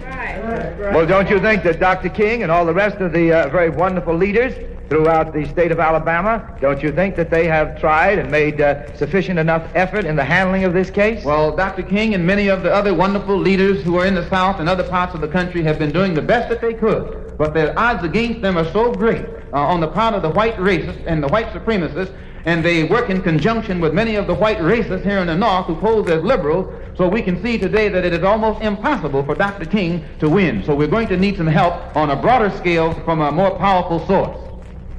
[0.93, 2.09] Well, don't you think that Dr.
[2.09, 4.53] King and all the rest of the uh, very wonderful leaders
[4.89, 8.95] throughout the state of Alabama, don't you think that they have tried and made uh,
[8.95, 11.23] sufficient enough effort in the handling of this case?
[11.23, 11.83] Well, Dr.
[11.83, 14.87] King and many of the other wonderful leaders who are in the South and other
[14.87, 17.35] parts of the country have been doing the best that they could.
[17.37, 20.55] But the odds against them are so great uh, on the part of the white
[20.57, 24.59] racists and the white supremacists, and they work in conjunction with many of the white
[24.59, 26.73] racists here in the North who pose as liberals.
[26.95, 29.65] So we can see today that it is almost impossible for Dr.
[29.65, 30.63] King to win.
[30.63, 34.05] So we're going to need some help on a broader scale from a more powerful
[34.07, 34.46] source.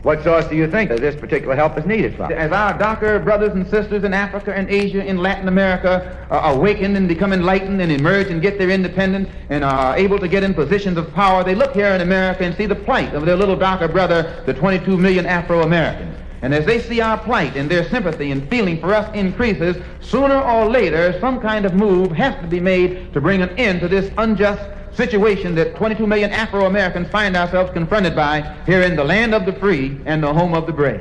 [0.02, 2.32] What source do you think that this particular help is needed from?
[2.32, 7.08] As our darker brothers and sisters in Africa and Asia and Latin America awaken and
[7.08, 10.98] become enlightened and emerge and get their independence and are able to get in positions
[10.98, 13.88] of power, they look here in America and see the plight of their little darker
[13.88, 16.16] brother, the 22 million Afro-Americans.
[16.42, 20.40] And as they see our plight and their sympathy and feeling for us increases, sooner
[20.40, 23.88] or later some kind of move has to be made to bring an end to
[23.88, 24.62] this unjust
[24.98, 29.52] situation that 22 million Afro-Americans find ourselves confronted by here in the land of the
[29.52, 31.00] free and the home of the brave.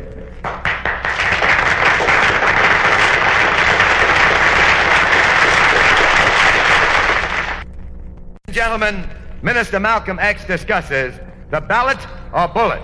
[8.51, 9.09] Gentlemen,
[9.41, 11.97] Minister Malcolm X discusses the ballot
[12.33, 12.83] or bullet.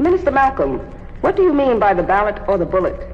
[0.00, 0.80] Minister Malcolm,
[1.20, 3.13] what do you mean by the ballot or the bullet?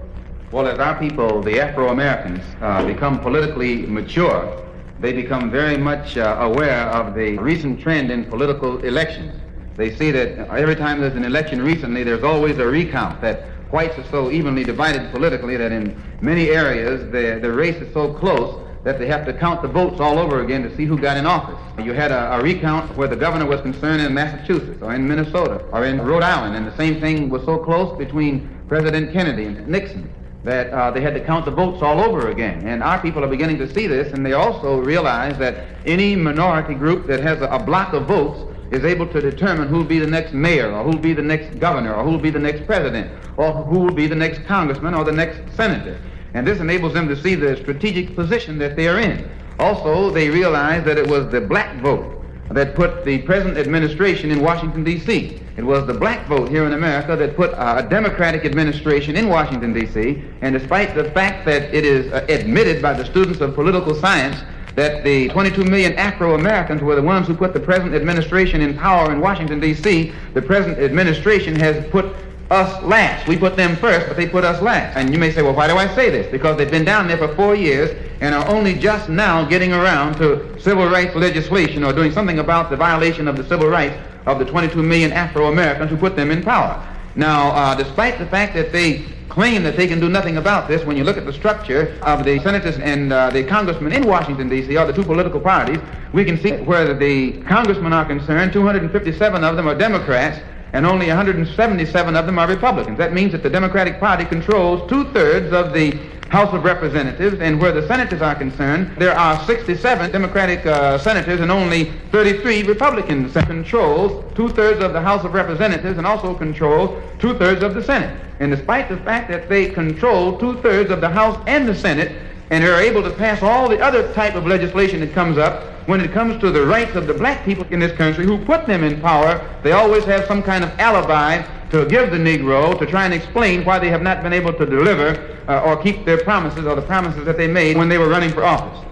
[0.53, 4.67] Well, as our people, the Afro-Americans, uh, become politically mature,
[4.99, 9.33] they become very much uh, aware of the recent trend in political elections.
[9.77, 13.97] They see that every time there's an election recently, there's always a recount, that whites
[13.97, 18.61] are so evenly divided politically that in many areas the, the race is so close
[18.83, 21.27] that they have to count the votes all over again to see who got in
[21.27, 21.61] office.
[21.85, 25.65] You had a, a, recount where the governor was concerned in Massachusetts or in Minnesota
[25.71, 29.69] or in Rhode Island, and the same thing was so close between President Kennedy and
[29.69, 30.13] Nixon
[30.45, 32.67] that uh, they had to count the votes all over again.
[32.67, 36.75] And our people are beginning to see this, and they also realize that any minority
[36.75, 38.41] group that has a, a block of votes
[38.73, 41.23] is able to determine who will be the next mayor, or who will be the
[41.23, 44.45] next governor, or who will be the next president, or who will be the next
[44.47, 46.01] congressman, or the next senator.
[46.35, 49.29] And this enables them to see the strategic position that they are in.
[49.59, 52.20] Also, they realize that it was the black vote
[52.51, 55.41] that put the present administration in Washington, D.C.
[55.57, 59.73] It was the black vote here in America that put a Democratic administration in Washington,
[59.73, 60.23] D.C.
[60.41, 64.43] And despite the fact that it is uh, admitted by the students of political science
[64.75, 69.13] that the 22 million Afro-Americans were the ones who put the present administration in power
[69.13, 72.15] in Washington, D.C., the present administration has put
[72.51, 73.29] us last.
[73.29, 74.97] We put them first, but they put us last.
[74.97, 76.31] And you may say, well, why do I say this?
[76.31, 80.17] Because they've been down there for four years and are only just now getting around
[80.17, 84.39] to civil rights legislation or doing something about the violation of the civil rights of
[84.39, 86.87] the 22 million Afro-Americans who put them in power.
[87.15, 90.85] Now, uh, despite the fact that they claim that they can do nothing about this
[90.85, 94.49] when you look at the structure of the senators and uh, the congressmen in Washington,
[94.49, 95.79] D.C., or the two political parties.
[96.13, 100.41] We can see where the congressmen are concerned, 257 of them are Democrats,
[100.73, 102.99] and only 177 of them are Republicans.
[102.99, 105.99] That means that the Democratic Party controls two-thirds of the
[106.31, 111.41] House of Representatives, and where the senators are concerned, there are 67 Democratic uh, senators
[111.41, 113.33] and only 33 Republicans.
[113.33, 118.17] Controls two-thirds of the House of Representatives and also controls two-thirds of the Senate.
[118.39, 122.13] And despite the fact that they control two-thirds of the House and the Senate,
[122.51, 126.01] and are able to pass all the other type of legislation that comes up, when
[126.01, 128.85] it comes to the rights of the black people in this country who put them
[128.85, 133.05] in power, they always have some kind of alibi to give the Negro to try
[133.07, 136.65] and explain why they have not been able to deliver uh, or keep their promises
[136.65, 138.87] or the promises that they made when they were running for office.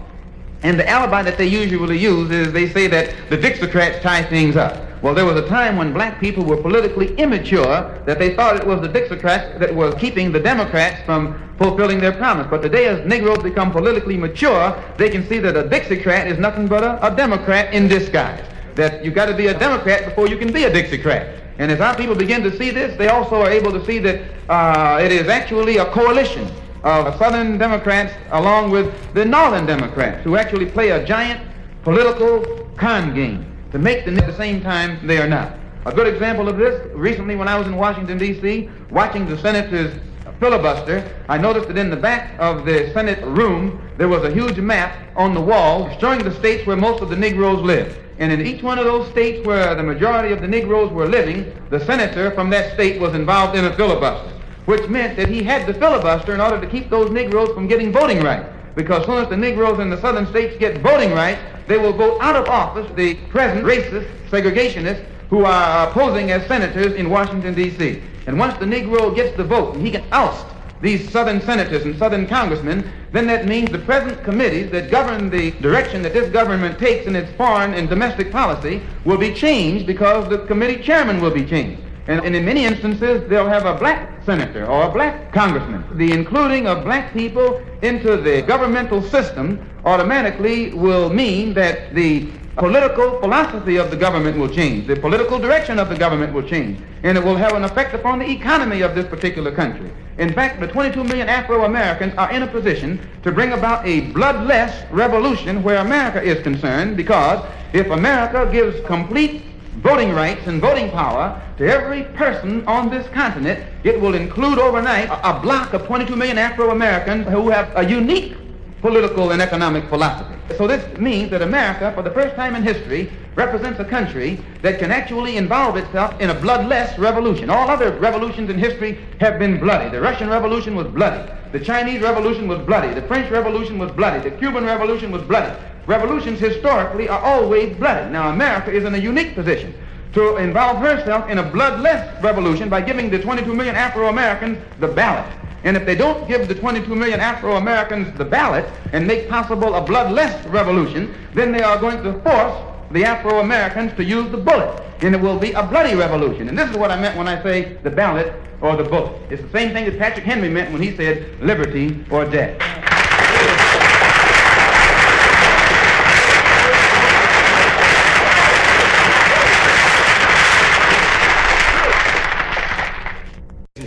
[0.61, 4.57] And the alibi that they usually use is they say that the Dixiecrats tie things
[4.57, 4.88] up.
[5.01, 8.67] Well, there was a time when black people were politically immature that they thought it
[8.67, 12.47] was the Dixiecrats that was keeping the Democrats from fulfilling their promise.
[12.49, 16.67] But today, as Negroes become politically mature, they can see that a Dixiecrat is nothing
[16.67, 18.43] but a, a Democrat in disguise.
[18.75, 21.43] That you've got to be a Democrat before you can be a Dixiecrat.
[21.59, 24.21] And as our people begin to see this, they also are able to see that
[24.49, 26.45] uh, it is actually a coalition
[26.83, 31.41] of Southern Democrats along with the Northern Democrats who actually play a giant
[31.83, 35.57] political con game to make them at the same time they are not.
[35.85, 39.97] A good example of this, recently when I was in Washington, D.C., watching the senators
[40.39, 44.57] filibuster, I noticed that in the back of the Senate room, there was a huge
[44.57, 47.97] map on the wall showing the states where most of the Negroes live.
[48.19, 51.53] And in each one of those states where the majority of the Negroes were living,
[51.69, 54.31] the senator from that state was involved in a filibuster,
[54.65, 57.91] which meant that he had to filibuster in order to keep those Negroes from getting
[57.91, 58.49] voting rights.
[58.79, 61.91] Because as soon as the Negroes in the southern states get voting rights, they will
[61.91, 67.53] vote out of office the present racist segregationists who are posing as senators in Washington,
[67.53, 68.01] D.C.
[68.25, 70.45] And once the Negro gets the vote and he can oust
[70.79, 75.51] these southern senators and southern congressmen, then that means the present committees that govern the
[75.59, 80.29] direction that this government takes in its foreign and domestic policy will be changed because
[80.29, 81.81] the committee chairman will be changed.
[82.09, 85.85] And, in many instances, they'll have a black senator or a black congressman.
[85.95, 93.19] The including of black people into the governmental system automatically will mean that the political
[93.21, 94.87] philosophy of the government will change.
[94.87, 96.81] The political direction of the government will change.
[97.03, 99.91] And it will have an effect upon the economy of this particular country.
[100.17, 104.73] In fact, the 22 million Afro-Americans are in a position to bring about a bloodless
[104.91, 109.43] revolution where America is concerned because if America gives complete
[109.77, 115.09] voting rights and voting power to every person on this continent, it will include overnight
[115.09, 118.35] a, a block of 22 million Afro-Americans who have a unique
[118.81, 120.35] political and economic philosophy.
[120.57, 124.79] So this means that America, for the first time in history, represents a country that
[124.79, 127.49] can actually involve itself in a bloodless revolution.
[127.49, 129.89] All other revolutions in history have been bloody.
[129.89, 131.31] The Russian Revolution was bloody.
[131.51, 132.93] The Chinese Revolution was bloody.
[132.93, 134.27] The French Revolution was bloody.
[134.27, 135.57] The Cuban Revolution was bloody.
[135.89, 138.11] Revolutions historically are always bloody.
[138.11, 139.73] Now America is in a unique position
[140.13, 145.25] to involve herself in a bloodless revolution by giving the 22 million Afro-Americans the ballot.
[145.63, 149.81] And if they don't give the 22 million Afro-Americans the ballot and make possible a
[149.81, 152.55] bloodless revolution, then they are going to force
[152.91, 154.83] the Afro-Americans to use the bullet.
[155.01, 156.49] And it will be a bloody revolution.
[156.49, 159.19] And this is what I meant when I say the ballot or the bullet.
[159.31, 162.98] It's the same thing that Patrick Henry meant when he said liberty or death.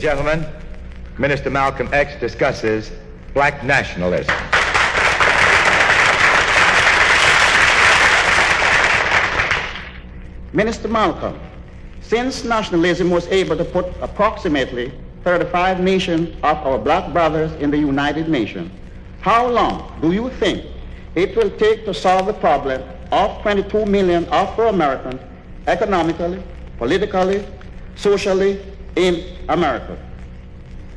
[0.02, 0.44] Gentlemen,
[1.16, 2.90] Minister Malcolm X discusses
[3.34, 4.34] black nationalism.
[10.52, 11.38] Minister Malcolm,
[12.00, 14.90] since nationalism was able to put approximately
[15.22, 18.72] 35 nations of our black brothers in the United Nations,
[19.20, 20.66] how long do you think
[21.14, 25.20] it will take to solve the problem of 22 million Afro-Americans
[25.68, 26.42] economically,
[26.78, 27.46] politically,
[27.94, 28.60] socially
[28.96, 29.98] in America?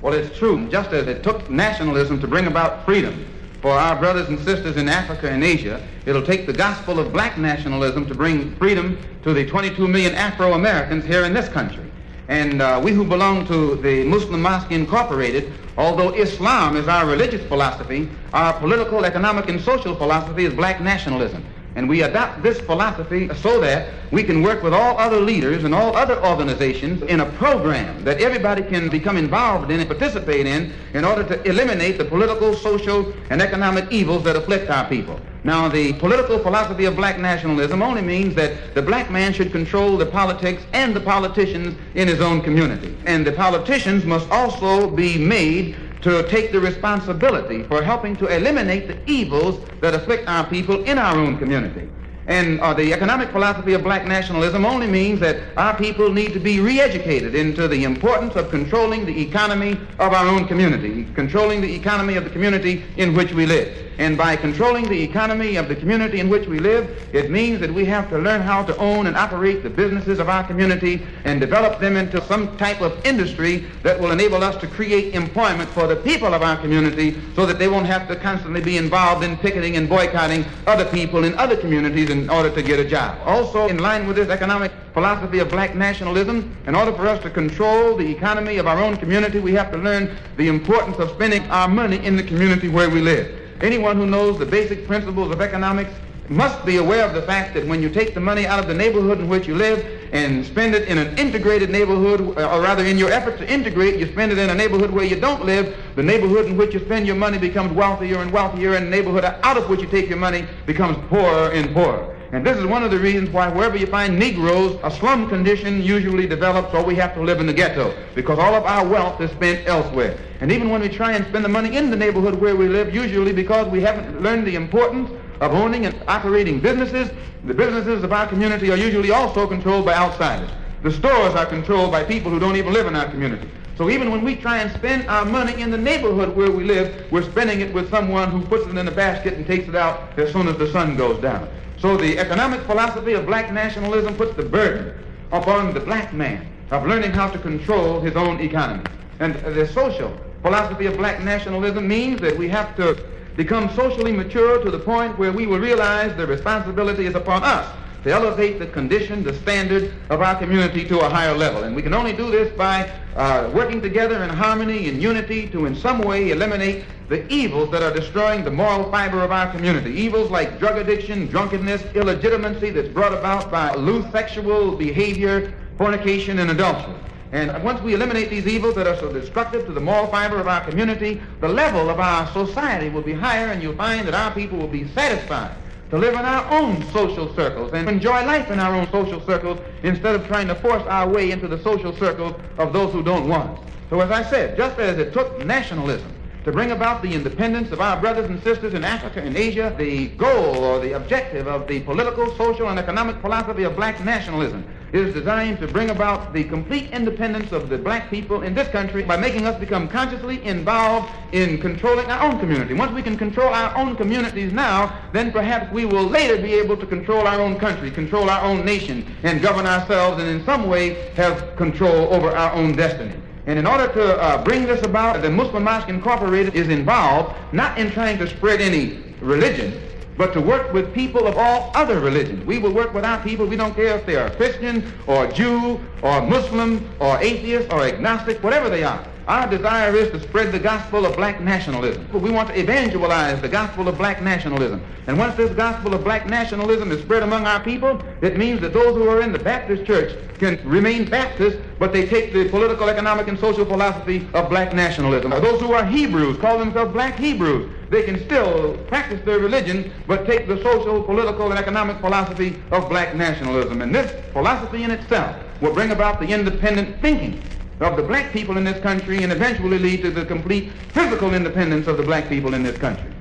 [0.01, 0.67] Well, it's true.
[0.69, 3.25] Just as it took nationalism to bring about freedom
[3.61, 7.37] for our brothers and sisters in Africa and Asia, it'll take the gospel of black
[7.37, 11.83] nationalism to bring freedom to the 22 million Afro-Americans here in this country.
[12.27, 17.45] And uh, we who belong to the Muslim Mosque Incorporated, although Islam is our religious
[17.47, 21.43] philosophy, our political, economic, and social philosophy is black nationalism.
[21.75, 25.75] And we adopt this philosophy so that we can work with all other leaders and
[25.75, 30.73] all other organizations in a program that everybody can become involved in and participate in
[30.93, 35.19] in order to eliminate the political, social, and economic evils that afflict our people.
[35.43, 39.95] Now, the political philosophy of black nationalism only means that the black man should control
[39.95, 42.97] the politics and the politicians in his own community.
[43.05, 48.87] And the politicians must also be made to take the responsibility for helping to eliminate
[48.87, 51.89] the evils that afflict our people in our own community.
[52.27, 56.39] And uh, the economic philosophy of black nationalism only means that our people need to
[56.39, 61.73] be re-educated into the importance of controlling the economy of our own community, controlling the
[61.73, 63.84] economy of the community in which we live.
[63.97, 67.73] And by controlling the economy of the community in which we live, it means that
[67.73, 71.39] we have to learn how to own and operate the businesses of our community and
[71.39, 75.87] develop them into some type of industry that will enable us to create employment for
[75.87, 79.37] the people of our community so that they won't have to constantly be involved in
[79.37, 83.17] picketing and boycotting other people in other communities in order to get a job.
[83.25, 87.29] Also, in line with this economic philosophy of black nationalism, in order for us to
[87.29, 91.43] control the economy of our own community, we have to learn the importance of spending
[91.49, 93.44] our money in the community where we live.
[93.61, 95.91] Anyone who knows the basic principles of economics
[96.27, 98.73] must be aware of the fact that when you take the money out of the
[98.73, 102.83] neighborhood in which you live and spend it in an integrated neighborhood, uh, or rather
[102.83, 105.75] in your effort to integrate, you spend it in a neighborhood where you don't live,
[105.95, 109.23] the neighborhood in which you spend your money becomes wealthier and wealthier, and the neighborhood
[109.23, 112.14] out of which you take your money becomes poorer and poorer.
[112.35, 115.81] And this is one of the reasons why wherever you find Negroes, a slum condition
[115.81, 119.21] usually develops or we have to live in the ghetto because all of our wealth
[119.21, 120.17] is spent elsewhere.
[120.41, 122.93] And even when we try and spend the money in the neighborhood where we live,
[122.93, 127.09] usually because we haven't learned the importance of owning and operating businesses,
[127.45, 130.49] the businesses of our community are usually also controlled by outsiders.
[130.83, 133.49] The stores are controlled by people who don't even live in our community.
[133.77, 137.09] So even when we try and spend our money in the neighborhood where we live,
[137.13, 140.19] we're spending it with someone who puts it in a basket and takes it out
[140.19, 141.47] as soon as the sun goes down.
[141.79, 144.93] So the economic philosophy of black nationalism puts the burden
[145.31, 148.89] upon the black man of learning how to control his own economy.
[149.19, 152.95] And the social philosophy of black nationalism means that we have to
[153.35, 157.67] become socially mature to the point where we will realize the responsibility is upon us
[158.05, 161.63] to elevate the condition, the standard of our community to a higher level.
[161.63, 165.65] And we can only do this by uh, working together in harmony and unity to
[165.65, 169.89] in some way eliminate the evils that are destroying the moral fiber of our community.
[169.89, 176.51] Evils like drug addiction, drunkenness, illegitimacy that's brought about by loose sexual behavior, fornication, and
[176.51, 176.93] adultery.
[177.31, 180.47] And once we eliminate these evils that are so destructive to the moral fiber of
[180.47, 184.31] our community, the level of our society will be higher and you'll find that our
[184.31, 185.55] people will be satisfied
[185.89, 189.59] to live in our own social circles and enjoy life in our own social circles
[189.83, 193.27] instead of trying to force our way into the social circles of those who don't
[193.27, 193.65] want us.
[193.89, 196.11] So as I said, just as it took nationalism
[196.45, 200.09] to bring about the independence of our brothers and sisters in Africa and Asia, the
[200.09, 205.11] goal or the objective of the political, social, and economic philosophy of black nationalism is
[205.11, 209.17] designed to bring about the complete independence of the black people in this country by
[209.17, 212.75] making us become consciously involved in controlling our own community.
[212.75, 216.77] Once we can control our own communities now, then perhaps we will later be able
[216.77, 220.69] to control our own country, control our own nation, and govern ourselves and in some
[220.69, 223.15] way have control over our own destiny.
[223.47, 227.77] And in order to uh, bring this about, the Muslim Mosque Incorporated is involved not
[227.77, 229.79] in trying to spread any religion,
[230.17, 232.43] but to work with people of all other religions.
[232.45, 233.45] We will work with our people.
[233.45, 238.41] We don't care if they are Christian or Jew or Muslim or atheist or agnostic,
[238.43, 239.05] whatever they are.
[239.27, 242.07] Our desire is to spread the gospel of black nationalism.
[242.13, 244.85] We want to evangelize the gospel of black nationalism.
[245.07, 248.71] And once this gospel of black nationalism is spread among our people, it means that
[248.71, 252.87] those who are in the Baptist church can remain Baptist, but they take the political,
[252.87, 255.31] economic, and social philosophy of black nationalism.
[255.31, 257.71] Those who are Hebrews call themselves black Hebrews.
[257.89, 262.89] They can still practice their religion, but take the social, political, and economic philosophy of
[262.89, 263.81] black nationalism.
[263.81, 267.41] And this philosophy in itself will bring about the independent thinking
[267.79, 271.87] of the black people in this country and eventually lead to the complete physical independence
[271.87, 273.11] of the black people in this country.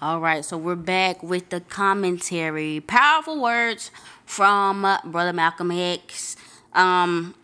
[0.00, 2.80] All right, so we're back with the commentary.
[2.80, 3.92] Powerful words
[4.24, 6.34] from uh, Brother Malcolm X.
[6.72, 7.36] Um,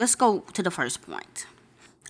[0.00, 1.46] let's go to the first point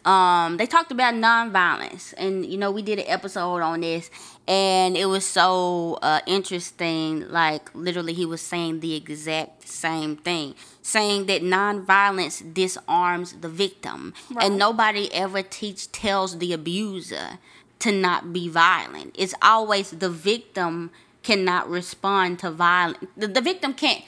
[0.04, 4.10] um, they talked about nonviolence, and you know we did an episode on this,
[4.46, 7.28] and it was so uh, interesting.
[7.30, 14.12] Like literally, he was saying the exact same thing, saying that nonviolence disarms the victim,
[14.30, 14.44] right.
[14.44, 17.38] and nobody ever teach tells the abuser
[17.78, 19.14] to not be violent.
[19.18, 20.90] It's always the victim
[21.22, 22.98] cannot respond to violence.
[23.16, 24.04] The, the victim can't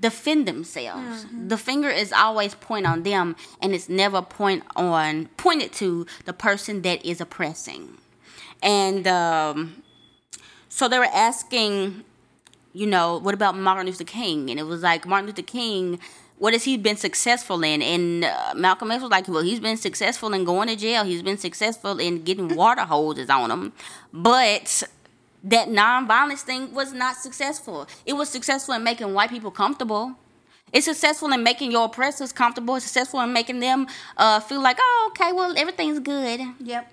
[0.00, 1.24] defend themselves.
[1.24, 1.48] Mm-hmm.
[1.48, 6.32] The finger is always point on them and it's never point on pointed to the
[6.32, 7.98] person that is oppressing.
[8.62, 9.82] And um,
[10.68, 12.04] so they were asking
[12.72, 14.50] you know, what about Martin Luther King?
[14.50, 15.98] And it was like Martin Luther King,
[16.38, 17.82] what has he been successful in?
[17.82, 21.04] And uh, Malcolm X was like, well, he's been successful in going to jail.
[21.04, 23.72] He's been successful in getting water hoses on him,
[24.12, 24.82] but
[25.44, 27.88] that nonviolence thing was not successful.
[28.04, 30.16] It was successful in making white people comfortable.
[30.72, 32.76] It's successful in making your oppressors comfortable.
[32.76, 33.86] It's successful in making them
[34.16, 36.40] uh, feel like, oh, okay, well, everything's good.
[36.60, 36.92] Yep.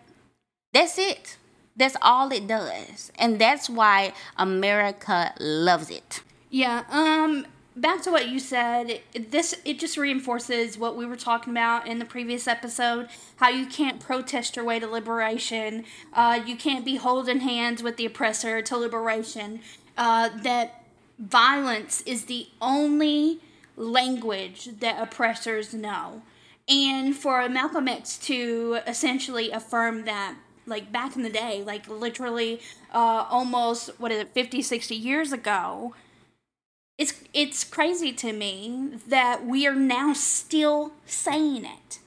[0.74, 1.38] That's it.
[1.76, 3.12] That's all it does.
[3.20, 6.24] And that's why America loves it.
[6.50, 6.84] Yeah.
[6.90, 7.46] Um
[7.78, 12.00] back to what you said, this it just reinforces what we were talking about in
[12.00, 13.08] the previous episode,
[13.38, 15.86] how you can't protest your way to liberation.
[16.14, 19.62] Uh, you can't be holding hands with the oppressor to liberation.
[19.98, 20.84] Uh, that
[21.20, 23.40] violence is the only
[23.76, 26.22] language that oppressors know.
[26.68, 32.60] And for Malcolm X to essentially affirm that like back in the day, like literally
[32.94, 35.94] uh, almost what is it, 50, 60 years ago.
[36.98, 42.00] It's it's crazy to me that we are now still saying it.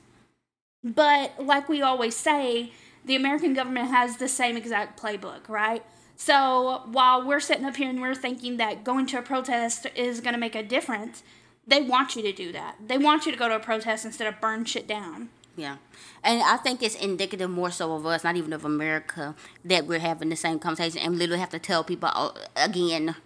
[0.83, 2.73] But like we always say,
[3.05, 5.85] the American government has the same exact playbook, right?
[6.17, 10.21] So while we're sitting up here and we're thinking that going to a protest is
[10.21, 11.23] going to make a difference,
[11.67, 12.77] they want you to do that.
[12.87, 15.31] They want you to go to a protest instead of burn shit down.
[15.57, 15.77] Yeah.
[16.23, 19.35] And I think it's indicative more so of us, not even of America,
[19.65, 23.17] that we're having the same conversation and literally have to tell people uh, again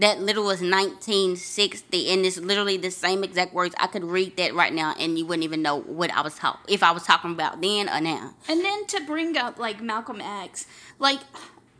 [0.00, 3.74] that literally was 1960 and it's literally the same exact words.
[3.78, 6.60] I could read that right now and you wouldn't even know what I was talking
[6.68, 8.34] if I was talking about then or now.
[8.48, 10.66] And then to bring up like Malcolm X,
[10.98, 11.20] like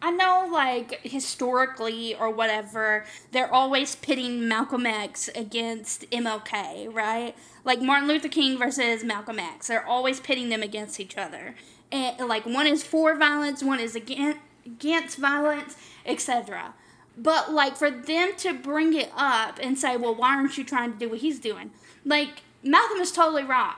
[0.03, 7.37] I know, like, historically or whatever, they're always pitting Malcolm X against MLK, right?
[7.65, 9.69] Like Martin Luther King versus Malcolm X.
[9.69, 11.55] They're always pitting them against each other.
[11.93, 16.73] And, like, one is for violence, one is against, against violence, etc.
[17.17, 20.93] But, like, for them to bring it up and say, well, why aren't you trying
[20.93, 21.71] to do what he's doing?
[22.05, 23.77] Like, Malcolm is totally right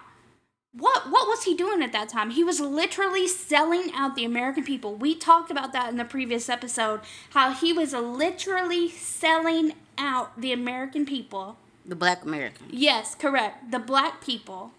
[0.72, 2.30] what what was he doing at that time?
[2.30, 4.94] He was literally selling out the American people.
[4.94, 10.52] We talked about that in the previous episode how he was literally selling out the
[10.52, 11.56] American people.
[11.84, 12.66] The black American.
[12.70, 13.70] Yes, correct.
[13.70, 14.72] The black people.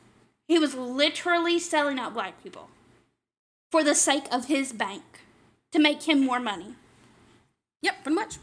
[0.48, 2.70] He was literally selling out black people
[3.72, 5.04] for the sake of his bank
[5.72, 6.76] to make him more money.
[7.84, 8.38] Yep, pretty much.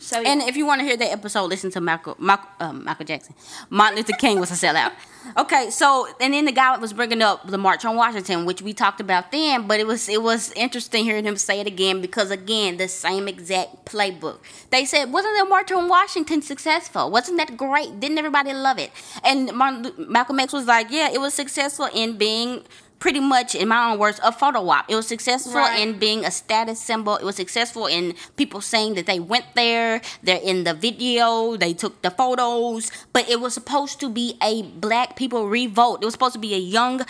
[0.00, 3.04] So, and if you want to hear that episode, listen to Michael, Michael, um, Michael
[3.04, 3.34] Jackson.
[3.68, 4.92] Martin Luther King was a sellout.
[5.36, 8.72] Okay, so and then the guy was bringing up the March on Washington, which we
[8.72, 12.30] talked about then, but it was it was interesting hearing him say it again because
[12.30, 14.38] again the same exact playbook.
[14.70, 17.10] They said, wasn't the March on Washington successful?
[17.10, 18.00] Wasn't that great?
[18.00, 18.92] Didn't everybody love it?
[19.22, 22.64] And Martin, Malcolm X was like, yeah, it was successful in being
[23.00, 24.84] pretty much, in my own words, a photo op.
[24.88, 25.80] It was successful right.
[25.80, 27.16] in being a status symbol.
[27.16, 30.00] It was successful in people saying that they went there.
[30.22, 31.56] They're in the video.
[31.56, 32.92] They took the photos.
[33.12, 36.02] But it was supposed to be a black people revolt.
[36.02, 37.00] It was supposed to be a young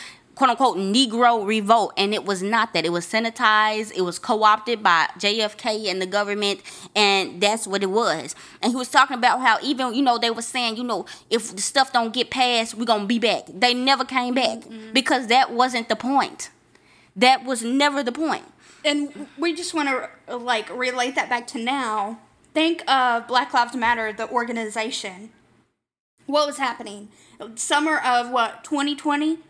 [0.40, 2.86] quote unquote Negro revolt, and it was not that.
[2.86, 6.62] It was sanitized, it was co opted by JFK and the government,
[6.96, 8.34] and that's what it was.
[8.62, 11.54] And he was talking about how even, you know, they were saying, you know, if
[11.54, 13.42] the stuff don't get passed, we're gonna be back.
[13.52, 14.94] They never came back mm-hmm.
[14.94, 16.48] because that wasn't the point.
[17.14, 18.44] That was never the point.
[18.82, 22.18] And we just want to like relate that back to now.
[22.54, 25.32] Think of Black Lives Matter, the organization.
[26.24, 27.08] What was happening?
[27.56, 29.40] Summer of what, 2020?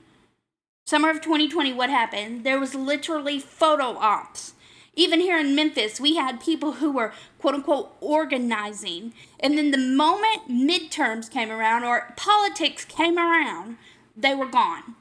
[0.90, 2.42] Summer of 2020, what happened?
[2.42, 4.54] There was literally photo ops.
[4.96, 9.14] Even here in Memphis, we had people who were quote unquote organizing.
[9.38, 13.76] And then the moment midterms came around or politics came around,
[14.16, 14.96] they were gone.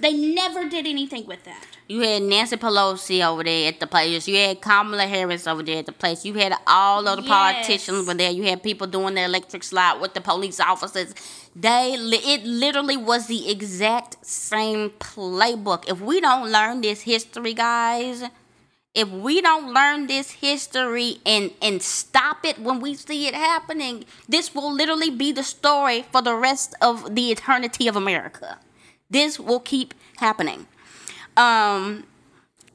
[0.00, 1.66] They never did anything with that.
[1.88, 4.28] You had Nancy Pelosi over there at the place.
[4.28, 6.24] You had Kamala Harris over there at the place.
[6.24, 7.30] You had all of the yes.
[7.30, 8.30] politicians over there.
[8.30, 11.14] You had people doing the electric slide with the police officers.
[11.56, 15.88] They it literally was the exact same playbook.
[15.88, 18.22] If we don't learn this history, guys,
[18.94, 24.04] if we don't learn this history and and stop it when we see it happening,
[24.28, 28.58] this will literally be the story for the rest of the eternity of America.
[29.10, 30.66] This will keep happening.
[31.36, 32.04] Um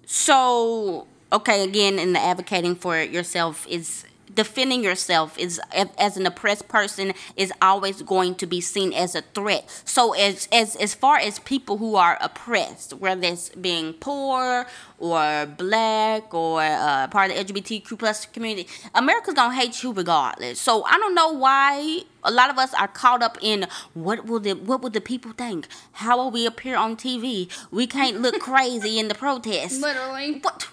[0.05, 5.59] so okay, again in the advocating for yourself is defending yourself is
[5.97, 9.69] as an oppressed person is always going to be seen as a threat.
[9.85, 14.65] So as as as far as people who are oppressed, whether it's being poor
[14.99, 20.59] or black or uh, part of the LGBTQ plus community, America's gonna hate you regardless.
[20.59, 24.39] So I don't know why a lot of us are caught up in what will
[24.39, 25.67] the what will the people think?
[25.93, 27.49] How will we appear on TV?
[27.71, 29.81] We can't look crazy in the protest.
[29.81, 30.39] Literally.
[30.39, 30.67] What?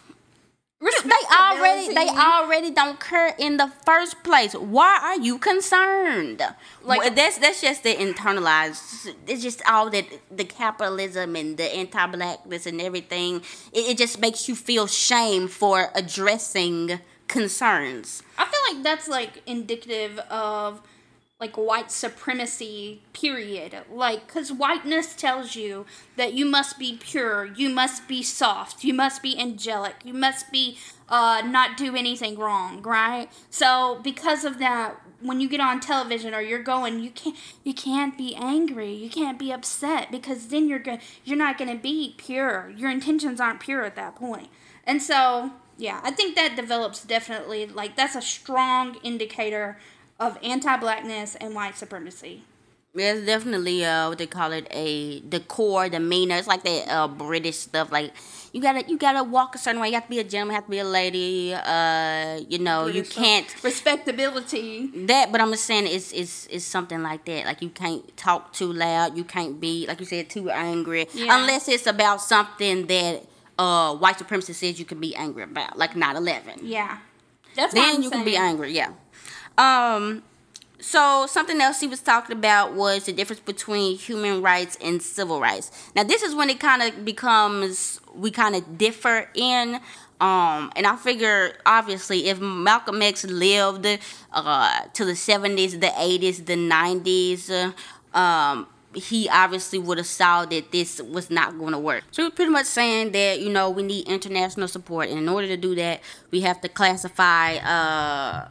[0.80, 4.54] They already they already don't care in the first place.
[4.54, 6.42] Why are you concerned?
[6.82, 9.14] Like well, that's that's just the internalized.
[9.26, 13.42] It's just all that the capitalism and the anti-blackness and everything.
[13.72, 18.22] It, it just makes you feel shame for addressing concerns.
[18.38, 20.80] I feel like that's like indicative of
[21.40, 23.74] like white supremacy period.
[23.90, 25.86] Like because whiteness tells you
[26.16, 30.52] that you must be pure you must be soft you must be angelic you must
[30.52, 30.76] be
[31.08, 33.28] uh, not do anything wrong right?
[33.48, 37.72] So because of that when you get on television or you're going you can't you
[37.72, 41.82] can't be angry you can't be upset because then you're gonna, you're not going to
[41.82, 42.72] be pure.
[42.76, 44.48] Your intentions aren't pure at that point.
[44.84, 49.78] And so yeah i think that develops definitely like that's a strong indicator
[50.20, 52.44] of anti-blackness and white supremacy.
[52.92, 56.36] There's definitely uh what they call it a decor, the core demeanor.
[56.36, 57.92] It's like that uh British stuff.
[57.92, 58.12] Like
[58.52, 59.88] you gotta you gotta walk a certain way.
[59.88, 60.54] You have to be a gentleman.
[60.54, 61.54] You have to be a lady.
[61.54, 64.88] Uh, you know British you can't respectability.
[65.06, 67.44] That, but I'm just saying it's it's it's something like that.
[67.46, 69.16] Like you can't talk too loud.
[69.16, 71.38] You can't be like you said too angry yeah.
[71.38, 73.24] unless it's about something that
[73.56, 76.62] uh white supremacy says you can be angry about, like 9/11.
[76.62, 76.98] Yeah,
[77.54, 78.10] that's then you saying.
[78.10, 78.72] can be angry.
[78.72, 78.90] Yeah.
[79.60, 80.22] Um,
[80.80, 85.38] so something else he was talking about was the difference between human rights and civil
[85.38, 85.70] rights.
[85.94, 89.80] Now this is when it kind of becomes we kind of differ in.
[90.20, 93.86] Um, and I figure obviously if Malcolm X lived
[94.32, 97.50] uh, to the 70s, the 80s, the 90s,
[98.14, 102.04] uh, um, he obviously would have saw that this was not going to work.
[102.10, 105.46] So we're pretty much saying that you know we need international support, and in order
[105.46, 106.00] to do that,
[106.30, 107.56] we have to classify.
[107.56, 108.48] Uh,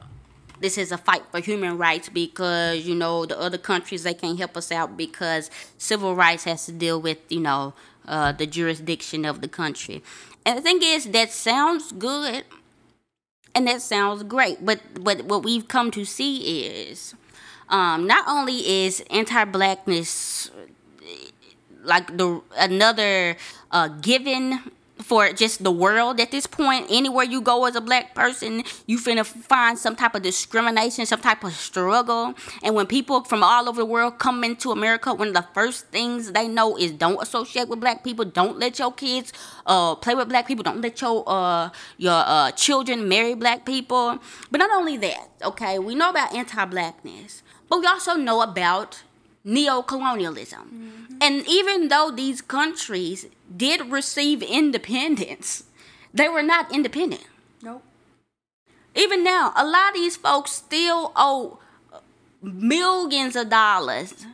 [0.59, 4.37] this is a fight for human rights because you know the other countries they can't
[4.37, 7.73] help us out because civil rights has to deal with you know
[8.07, 10.03] uh, the jurisdiction of the country.
[10.45, 12.43] And the thing is that sounds good
[13.53, 17.15] and that sounds great but but what we've come to see is
[17.69, 20.49] um, not only is anti-blackness
[21.83, 23.35] like the another
[23.71, 24.59] uh, given
[25.01, 26.85] for just the world at this point.
[26.89, 31.21] Anywhere you go as a black person, you finna find some type of discrimination, some
[31.21, 32.33] type of struggle.
[32.63, 35.87] And when people from all over the world come into America, one of the first
[35.87, 38.25] things they know is don't associate with black people.
[38.25, 39.31] Don't let your kids
[39.65, 40.63] uh, play with black people.
[40.63, 44.19] Don't let your uh, your uh, children marry black people.
[44.51, 49.03] But not only that, okay, we know about anti-blackness, but we also know about
[49.43, 50.59] neo-colonialism.
[50.59, 51.08] Mm-hmm.
[51.21, 55.63] And even though these countries did receive independence,
[56.13, 57.25] they were not independent.
[57.61, 57.83] Nope.
[58.95, 61.59] Even now, a lot of these folks still owe
[62.41, 64.25] millions of dollars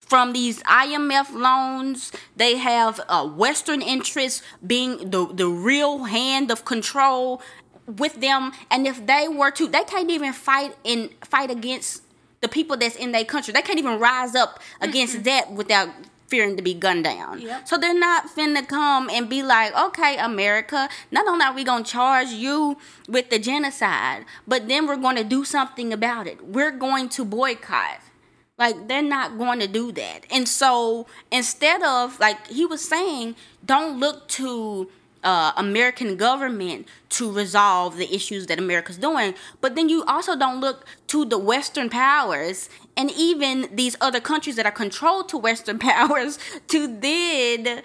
[0.00, 2.12] from these IMF loans.
[2.36, 7.42] They have uh, Western interests being the, the real hand of control
[7.86, 8.52] with them.
[8.70, 12.02] And if they were to, they can't even fight in fight against
[12.46, 13.52] the people that's in their country.
[13.52, 15.24] They can't even rise up against mm-hmm.
[15.24, 15.88] that without
[16.28, 17.40] fearing to be gunned down.
[17.40, 17.68] Yep.
[17.68, 21.84] So they're not finna come and be like, okay, America, not only are we gonna
[21.84, 22.76] charge you
[23.08, 26.44] with the genocide, but then we're gonna do something about it.
[26.46, 28.00] We're going to boycott.
[28.58, 30.20] Like they're not going to do that.
[30.30, 34.88] And so instead of like he was saying, don't look to
[35.26, 39.34] uh, American government to resolve the issues that America's doing.
[39.60, 44.54] But then you also don't look to the Western powers and even these other countries
[44.54, 47.82] that are controlled to Western powers to then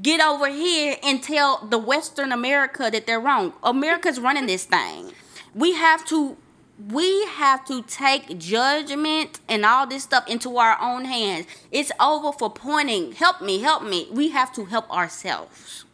[0.00, 3.52] get over here and tell the Western America that they're wrong.
[3.64, 5.12] America's running this thing.
[5.52, 6.36] We have to
[6.88, 11.46] we have to take judgment and all this stuff into our own hands.
[11.70, 14.08] It's over for pointing, help me, help me.
[14.10, 15.84] We have to help ourselves.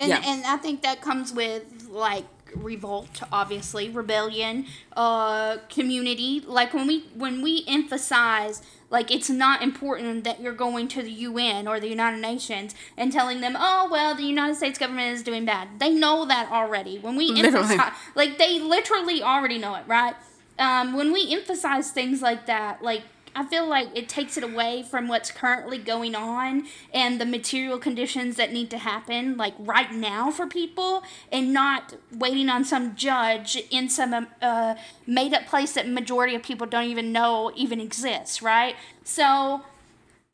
[0.00, 0.22] And yeah.
[0.24, 2.24] and I think that comes with like
[2.54, 4.64] revolt obviously rebellion
[4.96, 10.88] uh community like when we when we emphasize like it's not important that you're going
[10.88, 14.78] to the UN or the United Nations and telling them, "Oh, well, the United States
[14.78, 16.98] government is doing bad." They know that already.
[16.98, 17.58] When we literally.
[17.58, 20.14] emphasize like they literally already know it, right?
[20.58, 23.02] Um, when we emphasize things like that, like
[23.38, 27.78] I feel like it takes it away from what's currently going on and the material
[27.78, 32.96] conditions that need to happen, like right now for people, and not waiting on some
[32.96, 34.74] judge in some um, uh,
[35.06, 38.74] made up place that majority of people don't even know even exists, right?
[39.04, 39.62] So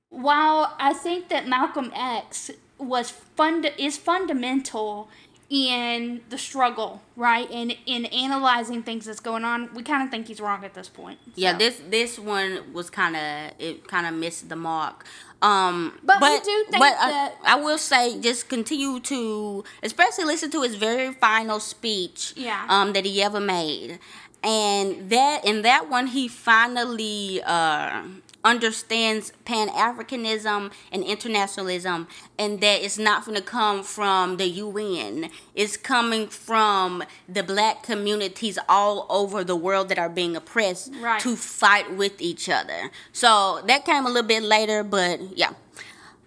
[0.08, 5.10] while I think that Malcolm X was fund is fundamental
[5.50, 7.50] in the struggle, right?
[7.50, 10.88] And in analyzing things that's going on, we kind of think he's wrong at this
[10.88, 11.18] point.
[11.26, 11.32] So.
[11.36, 15.04] Yeah, this this one was kind of it kind of missed the mark.
[15.42, 20.50] Um, But we do think but, that- I will say, just continue to, especially listen
[20.52, 22.32] to his very final speech.
[22.36, 22.64] Yeah.
[22.68, 23.98] Um, that he ever made,
[24.42, 28.02] and that in that one he finally uh
[28.44, 32.06] understands Pan Africanism and internationalism,
[32.38, 35.30] and that it's not going to come from the UN.
[35.54, 41.20] It's coming from the black communities all over the world that are being oppressed Right.
[41.22, 42.90] to fight with each other.
[43.12, 45.52] So that came a little bit later, but yeah.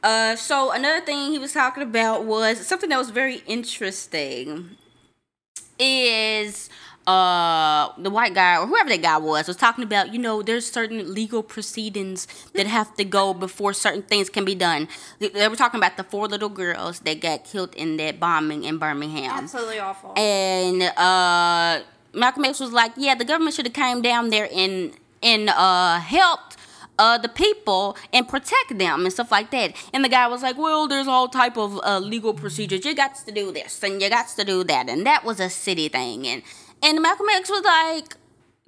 [0.03, 4.72] Uh, so another thing he was talking about was something that was very interesting
[5.80, 6.70] is
[7.08, 10.70] uh the white guy or whoever that guy was was talking about you know there's
[10.70, 14.89] certain legal proceedings that have to go before certain things can be done
[15.20, 18.78] they, were talking about the four little girls that got killed in that bombing in
[18.78, 20.14] birmingham Absolutely awful.
[20.18, 21.82] and uh
[22.14, 24.91] malcolm x was like yeah the government should have came down there and
[25.24, 26.58] and uh helped
[26.99, 29.72] uh, the people and protect them and stuff like that.
[29.93, 32.84] And the guy was like, "Well, there's all type of uh, legal procedures.
[32.86, 35.47] You got to do this and you got to do that." And that was a
[35.47, 36.26] city thing.
[36.28, 36.41] And
[36.84, 38.15] and Malcolm X was like,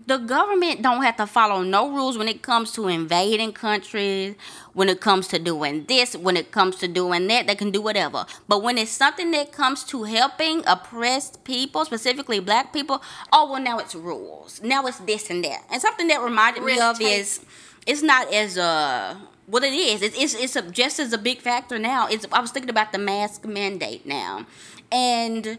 [0.05, 4.35] "The government don't have to follow no rules when it comes to invading countries,
[4.73, 7.47] when it comes to doing this, when it comes to doing that.
[7.47, 8.25] They can do whatever.
[8.47, 13.01] But when it's something that comes to helping oppressed people, specifically black people,
[13.31, 14.61] oh well, now it's rules.
[14.63, 15.65] Now it's this and that.
[15.71, 17.41] And something that reminded me of is."
[17.89, 19.15] it's not as uh
[19.47, 20.01] what it is.
[20.01, 22.07] It's it's, it's a, just as a big factor now.
[22.07, 24.45] It's I was thinking about the mask mandate now,
[24.91, 25.57] and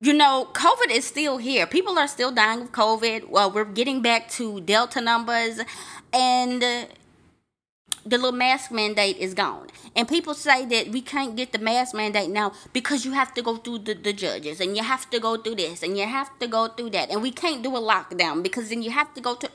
[0.00, 1.66] you know, COVID is still here.
[1.66, 3.28] People are still dying of COVID.
[3.28, 5.60] Well, we're getting back to Delta numbers,
[6.12, 9.66] and the little mask mandate is gone.
[9.94, 13.42] And people say that we can't get the mask mandate now because you have to
[13.42, 16.38] go through the, the judges and you have to go through this and you have
[16.38, 17.10] to go through that.
[17.10, 19.50] And we can't do a lockdown because then you have to go to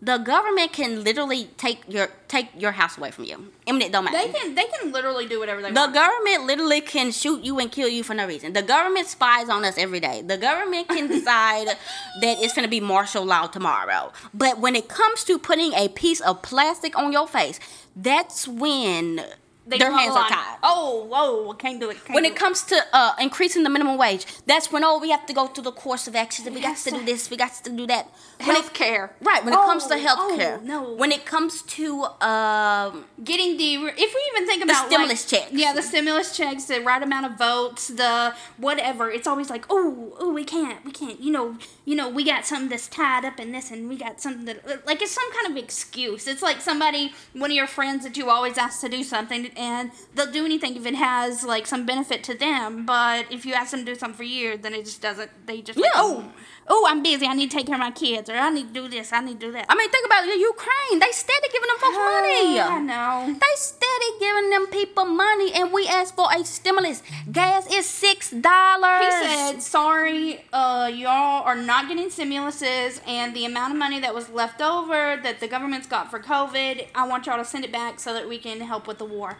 [0.00, 3.50] the government can literally take your take your house away from you.
[3.66, 4.16] I mean, it don't matter.
[4.16, 5.92] They can they can literally do whatever they The want.
[5.92, 8.52] The government literally can shoot you and kill you for no reason.
[8.52, 10.22] The government spies on us every day.
[10.22, 14.12] The government can decide that it's going to be martial law tomorrow.
[14.32, 17.58] But when it comes to putting a piece of plastic on your face,
[17.96, 19.24] that's when
[19.68, 20.58] They their hands are tied.
[20.62, 21.96] Oh, whoa, I can't do it.
[22.04, 25.10] Can't When do it comes to uh, increasing the minimum wage, that's when oh we
[25.10, 27.36] have to go through the course of actions and we got to do this, we
[27.36, 28.04] got to do that.
[28.44, 29.10] When it- Healthcare.
[29.20, 29.44] right?
[29.44, 30.92] When it comes to Oh, healthcare, oh, no.
[30.94, 33.74] When it comes to um, getting the
[34.06, 35.52] if we even think about The stimulus like, checks.
[35.52, 40.14] yeah the stimulus checks the right amount of votes the whatever it's always like oh
[40.18, 41.56] oh we can't we can't you know
[41.88, 44.86] you know we got something that's tied up in this and we got something that
[44.86, 46.28] like it's some kind of excuse.
[46.28, 49.90] It's like somebody one of your friends that you always ask to do something and
[50.14, 52.84] they'll do anything if it has like some benefit to them.
[52.84, 55.62] But if you ask them to do something for you then it just doesn't they
[55.62, 56.30] just like, oh
[56.68, 58.82] oh I'm busy I need to take care of my kids or I need to
[58.82, 60.98] do this I need to do that I mean, think about it, Ukraine.
[60.98, 62.60] They steady giving them folks money.
[62.60, 63.34] I know.
[63.34, 67.02] They steady giving them people money, and we asked for a stimulus.
[67.30, 69.04] Gas is six dollars.
[69.04, 74.14] He said, "Sorry, uh, y'all are not getting stimuluses, and the amount of money that
[74.14, 77.72] was left over that the government's got for COVID, I want y'all to send it
[77.72, 79.36] back so that we can help with the war."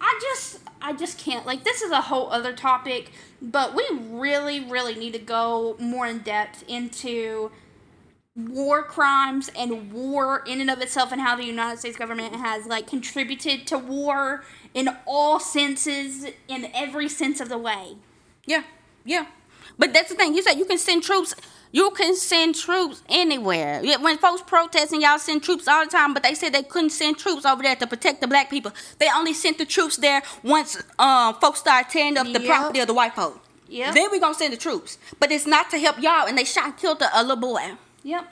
[0.00, 1.46] I just, I just can't.
[1.46, 3.10] Like, this is a whole other topic,
[3.44, 7.50] but we really, really need to go more in depth into
[8.34, 12.66] war crimes and war in and of itself and how the United States government has
[12.66, 14.42] like contributed to war
[14.72, 17.96] in all senses in every sense of the way.
[18.46, 18.64] Yeah,
[19.04, 19.26] yeah.
[19.78, 20.34] But that's the thing.
[20.34, 21.34] You said you can send troops.
[21.74, 23.82] You can send troops anywhere.
[24.00, 26.14] When folks protesting, y'all send troops all the time.
[26.14, 28.70] But they said they couldn't send troops over there to protect the black people.
[29.00, 32.46] They only sent the troops there once um, folks started tearing up the Yep.
[32.46, 33.40] property of the white folk.
[33.68, 33.92] Yep.
[33.94, 34.98] Then we're gonna send the troops.
[35.18, 36.28] But it's not to help y'all.
[36.28, 37.72] And they shot and killed a, a little boy.
[38.04, 38.24] Yep.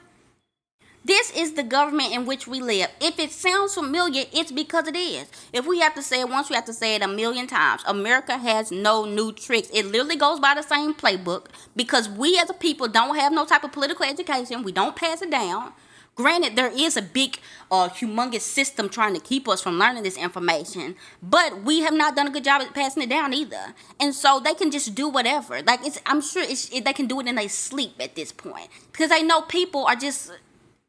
[1.05, 2.89] This is the government in which we live.
[3.01, 5.27] If it sounds familiar, it's because it is.
[5.53, 7.83] If we have to say it once, we have to say it a million times.
[7.89, 9.69] America has no new tricks.
[9.73, 13.45] It literally goes by the same playbook because we as a people don't have no
[13.45, 14.63] type of political education.
[14.63, 15.73] We don't pass it down.
[16.15, 17.39] Granted, there is a big,
[17.71, 22.15] uh, humongous system trying to keep us from learning this information, but we have not
[22.15, 23.75] done a good job at passing it down either.
[23.99, 25.63] And so they can just do whatever.
[25.63, 28.31] Like it's, I'm sure it's, it, they can do it in their sleep at this
[28.31, 30.31] point because they know people are just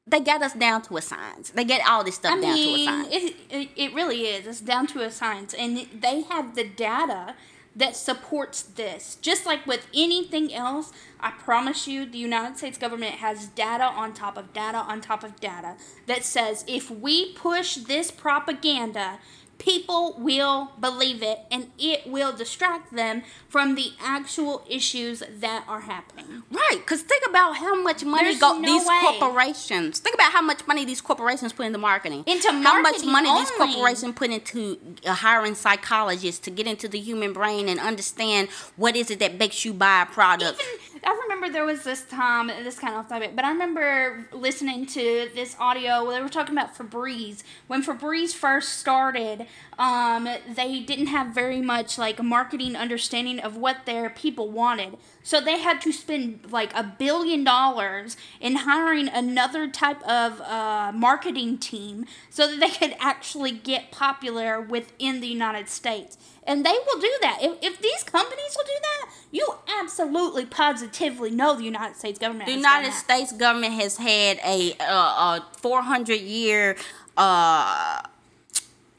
[0.05, 1.49] they get us down to a science.
[1.51, 3.07] They get all this stuff I down to a mean, science.
[3.11, 4.45] it, it, it really is.
[4.45, 5.53] It's down to a science.
[5.53, 7.35] And they have the data
[7.75, 9.17] that supports this.
[9.21, 14.13] Just like with anything else, I promise you, the United States government has data on
[14.13, 19.19] top of data on top of data that says if we push this propaganda,
[19.59, 25.81] people will believe it and it will distract them from the actual issues that are
[25.81, 26.43] happening.
[26.51, 28.99] Right, because think about how much money There's go no these way.
[29.01, 29.99] corporations.
[29.99, 32.23] Think about how much money these corporations put into marketing.
[32.25, 36.87] Into marketing how much money these corporations put into uh, hiring psychologists to get into
[36.87, 40.61] the human brain and understand what is it that makes you buy a product.
[41.05, 44.85] I remember there was this time, this kind of off topic, but I remember listening
[44.87, 47.43] to this audio where they were talking about Febreze.
[47.67, 49.45] When Febreze first started,
[49.77, 54.97] um, they didn't have very much like marketing understanding of what their people wanted.
[55.23, 60.91] So they had to spend like a billion dollars in hiring another type of uh,
[60.93, 66.17] marketing team so that they could actually get popular within the United States.
[66.45, 67.39] And they will do that.
[67.41, 69.47] If, if these companies will do that, you
[69.79, 72.47] absolutely positively know the United States government.
[72.47, 72.91] The United.
[72.91, 76.75] States government has had a uh, a 400 year
[77.17, 78.01] uh,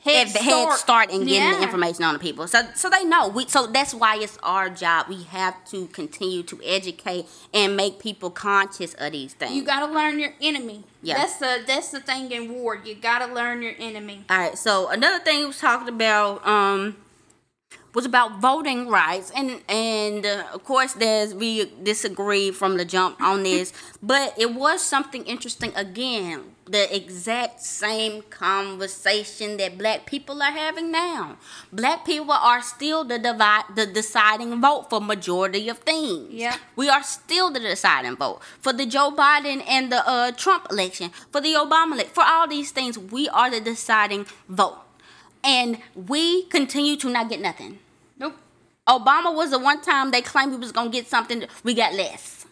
[0.04, 0.78] Head head, start.
[0.78, 2.46] start in getting the information on the people.
[2.46, 3.28] So so they know.
[3.28, 5.06] We so that's why it's our job.
[5.08, 7.24] We have to continue to educate
[7.54, 9.54] and make people conscious of these things.
[9.54, 10.84] You gotta learn your enemy.
[11.02, 11.16] Yeah.
[11.16, 12.78] That's the that's the thing in war.
[12.84, 14.26] You gotta learn your enemy.
[14.28, 14.58] All right.
[14.58, 16.96] So another thing we was talking about um
[17.94, 23.20] was about voting rights, and and uh, of course there's we disagree from the jump
[23.20, 23.72] on this,
[24.02, 26.50] but it was something interesting again.
[26.66, 31.36] The exact same conversation that black people are having now.
[31.70, 36.32] Black people are still the divide, the deciding vote for majority of things.
[36.32, 36.56] Yeah.
[36.74, 41.10] We are still the deciding vote for the Joe Biden and the uh, Trump election,
[41.30, 42.98] for the Obama election, for all these things.
[42.98, 44.78] We are the deciding vote,
[45.44, 47.78] and we continue to not get nothing.
[48.88, 51.44] Obama was the one time they claimed we was gonna get something.
[51.62, 52.46] We got less.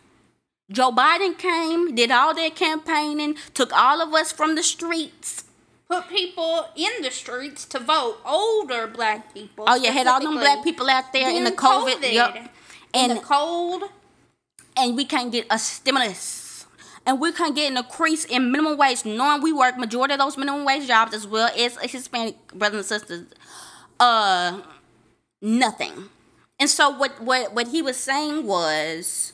[0.71, 5.45] Joe Biden came, did all their campaigning, took all of us from the streets.
[5.89, 8.17] Put people in the streets to vote.
[8.25, 9.65] Older black people.
[9.69, 11.97] Oh yeah, had all them black people out there in the COVID.
[11.97, 12.13] COVID.
[12.13, 12.51] Yep.
[12.95, 13.85] In the cold.
[14.77, 16.65] and we can't get a stimulus.
[17.05, 20.39] And we can't get an increase in minimum wage, knowing we work majority of those
[20.39, 23.27] minimum wage jobs as well as Hispanic brothers and sisters.
[23.99, 24.61] Uh,
[25.43, 26.09] nothing.
[26.63, 29.33] And so what what what he was saying was,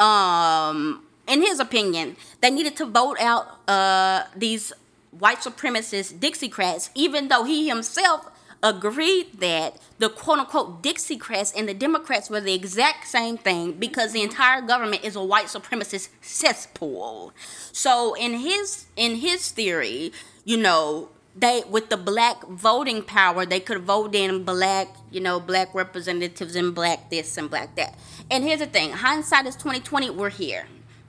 [0.00, 4.72] um, in his opinion, they needed to vote out uh these
[5.12, 8.28] white supremacist Dixiecrats, even though he himself
[8.60, 14.10] agreed that the quote unquote Dixiecrats and the Democrats were the exact same thing because
[14.10, 17.32] the entire government is a white supremacist cesspool.
[17.70, 20.12] So in his in his theory,
[20.44, 25.40] you know, they with the black voting power, they could vote in black, you know,
[25.40, 27.98] black representatives and black this and black that.
[28.30, 30.10] And here's the thing: hindsight is twenty twenty.
[30.10, 30.66] We're here.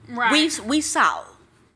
[0.08, 0.32] Right.
[0.32, 1.24] We we saw.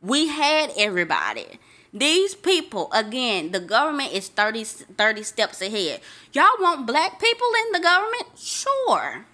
[0.01, 1.59] We had everybody.
[1.95, 6.01] These people, again, the government is 30, 30 steps ahead.
[6.33, 8.37] Y'all want black people in the government?
[8.37, 9.25] Sure.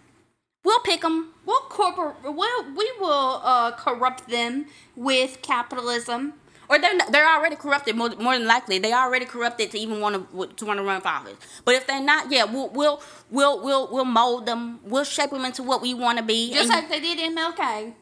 [0.62, 1.32] We'll pick them.
[1.46, 2.16] We'll corporate.
[2.22, 6.34] We'll, we will uh, corrupt them with capitalism.
[6.70, 8.78] Or they're not, they're already corrupted more, more than likely.
[8.78, 11.34] They already corrupted to even want to to want to run for office.
[11.64, 14.78] But if they're not, yeah, we'll we'll we'll we'll, we'll mold them.
[14.84, 16.52] We'll shape them into what we want to be.
[16.52, 17.92] Just and- like they did in MLK.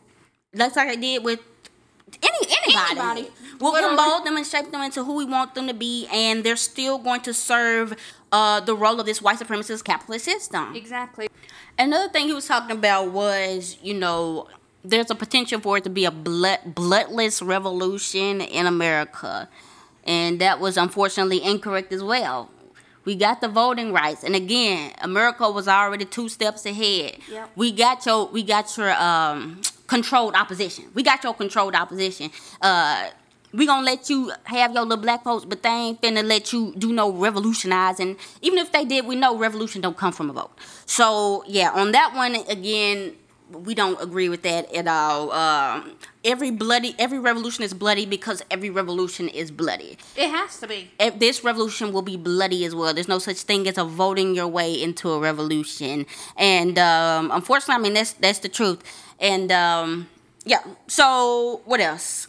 [0.52, 1.40] That's like I did with
[2.22, 3.00] any anybody.
[3.00, 3.28] Anybody.
[3.58, 6.44] We'll, we'll mold them and shape them into who we want them to be, and
[6.44, 7.96] they're still going to serve
[8.32, 10.76] uh, the role of this white supremacist capitalist system.
[10.76, 11.28] Exactly.
[11.78, 14.48] Another thing he was talking about was, you know,
[14.84, 19.48] there's a potential for it to be a blood, bloodless revolution in America,
[20.04, 22.50] and that was unfortunately incorrect as well.
[23.04, 27.16] We got the voting rights, and again, America was already two steps ahead.
[27.30, 27.50] Yep.
[27.56, 30.84] We got your, we got your um, controlled opposition.
[30.94, 32.30] We got your controlled opposition.
[32.60, 33.08] Uh,
[33.52, 36.74] we gonna let you have your little black folks, but they ain't finna let you
[36.76, 38.16] do no revolutionizing.
[38.42, 40.50] Even if they did, we know revolution don't come from a vote.
[40.84, 43.14] So yeah, on that one again,
[43.50, 45.32] we don't agree with that at all.
[45.32, 49.98] Um, every bloody, every revolution is bloody because every revolution is bloody.
[50.16, 50.90] It has to be.
[51.00, 52.92] If this revolution will be bloody as well.
[52.94, 57.74] There's no such thing as a voting your way into a revolution, and um, unfortunately,
[57.74, 58.82] I mean that's that's the truth.
[59.20, 60.08] And um,
[60.44, 62.28] yeah, so what else?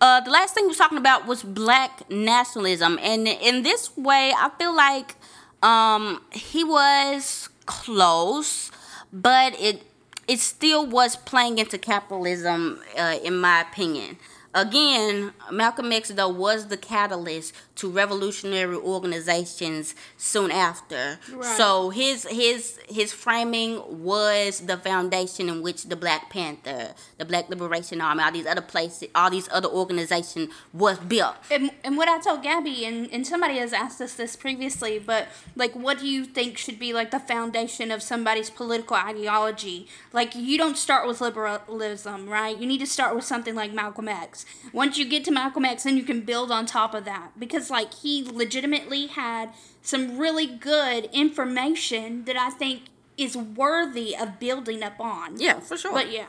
[0.00, 4.32] Uh, the last thing we was talking about was black nationalism, and in this way,
[4.36, 5.16] I feel like
[5.62, 8.70] um, he was close,
[9.12, 9.82] but it
[10.26, 14.16] it still was playing into capitalism, uh, in my opinion.
[14.54, 21.18] Again, Malcolm X though was the catalyst to revolutionary organizations soon after.
[21.32, 21.56] Right.
[21.56, 27.48] So his his his framing was the foundation in which the Black Panther, the Black
[27.48, 31.36] Liberation Army, all these other places, all these other organizations was built.
[31.50, 35.28] And, and what I told Gabby, and, and somebody has asked us this previously, but
[35.56, 39.88] like, what do you think should be like the foundation of somebody's political ideology?
[40.12, 42.56] Like, you don't start with liberalism, right?
[42.56, 44.43] You need to start with something like Malcolm X.
[44.72, 47.70] Once you get to Malcolm X, then you can build on top of that because,
[47.70, 49.50] like, he legitimately had
[49.82, 52.82] some really good information that I think
[53.16, 55.38] is worthy of building up on.
[55.38, 55.92] Yeah, for sure.
[55.92, 56.26] But yeah.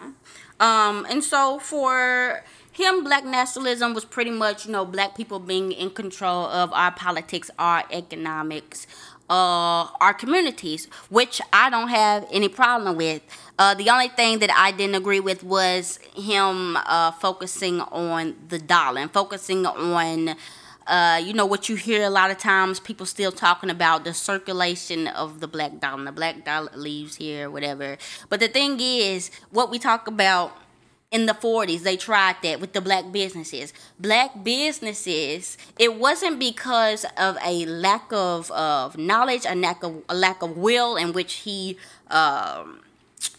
[0.59, 5.71] Um, and so for him, black nationalism was pretty much, you know, black people being
[5.71, 8.85] in control of our politics, our economics,
[9.29, 13.21] uh, our communities, which I don't have any problem with.
[13.57, 18.59] Uh, the only thing that I didn't agree with was him uh, focusing on the
[18.59, 20.35] dollar and focusing on.
[20.87, 24.13] Uh, you know what you hear a lot of times people still talking about the
[24.13, 27.97] circulation of the black dollar the black dollar leaves here whatever
[28.29, 30.55] but the thing is what we talk about
[31.09, 37.03] in the 40s they tried that with the black businesses black businesses it wasn't because
[37.17, 41.33] of a lack of, of knowledge a lack of a lack of will in which
[41.45, 41.79] he
[42.11, 42.79] um,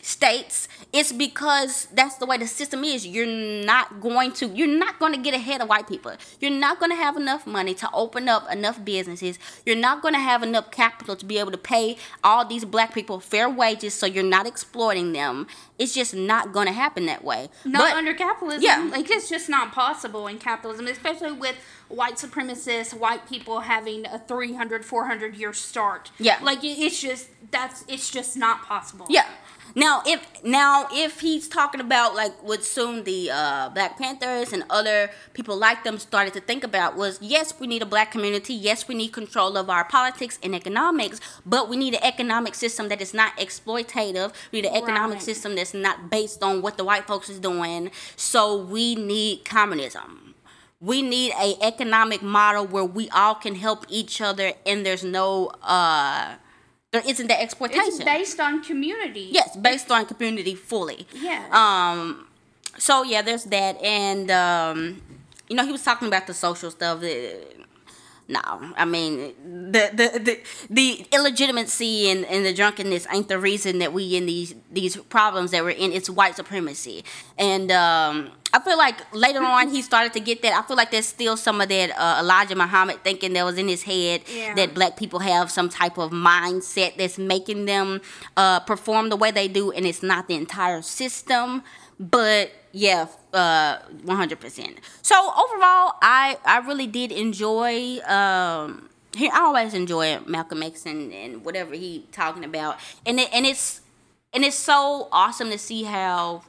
[0.03, 3.07] states it's because that's the way the system is.
[3.07, 6.13] You're not going to you're not going to get ahead of white people.
[6.41, 9.39] You're not going to have enough money to open up enough businesses.
[9.67, 12.95] You're not going to have enough capital to be able to pay all these black
[12.95, 15.47] people fair wages so you're not exploiting them.
[15.79, 17.51] It's just not going to happen that way.
[17.65, 18.63] Not But- under capitalism.
[18.63, 18.89] yeah.
[18.91, 21.57] like it's just not possible in capitalism especially with
[21.89, 26.11] white supremacists white people having a 300 400 year start.
[26.19, 26.39] Yeah.
[26.43, 29.07] like it's just that's it's just not possible.
[29.11, 29.27] Yeah.
[29.75, 34.65] Now, if now if he's talking about like what soon the uh, Black Panthers and
[34.71, 38.55] other people like them started to think about was yes, we need a black community.
[38.55, 42.89] Yes, we need control of our politics and economics, but we need an economic system
[42.89, 44.33] that is not exploitative.
[44.53, 45.23] We need an economic Right.
[45.23, 47.91] system that's not based on what the white folks is doing.
[48.17, 50.35] So we need communism.
[50.81, 55.49] We need a economic model where we all can help each other and there's no
[55.63, 56.37] uh
[56.97, 57.85] there isn't that exploitation.
[57.87, 61.07] it's based on community Yes, based on community fully.
[61.13, 61.45] Yeah.
[61.53, 62.27] Um.
[62.79, 65.03] So yeah, there's that, and um,
[65.49, 67.03] you know, he was talking about the social stuff.
[67.03, 67.07] uh,
[68.29, 68.41] No,
[68.77, 69.35] I mean
[69.71, 74.27] the the the, the illegitimacy and, and the drunkenness ain't the reason that we in
[74.27, 75.93] these these problems that we're in.
[75.93, 77.05] It's white supremacy,
[77.39, 80.55] and um, I feel like later on he started to get that.
[80.61, 83.69] I feel like there's still some of that uh, Elijah Muhammad thinking that was in
[83.69, 84.55] his head Yeah.
[84.55, 88.01] that black people have some type of mindset that's making them
[88.37, 91.63] uh, perform the way they do, and it's not the entire system.
[92.01, 94.77] But yeah, uh, 100%.
[95.01, 98.01] So overall, I I really did enjoy.
[98.01, 103.33] Um, he, I always enjoy Malcolm X and, and whatever he talking about, and it,
[103.33, 103.81] and it's
[104.35, 106.43] and it's so awesome to see how.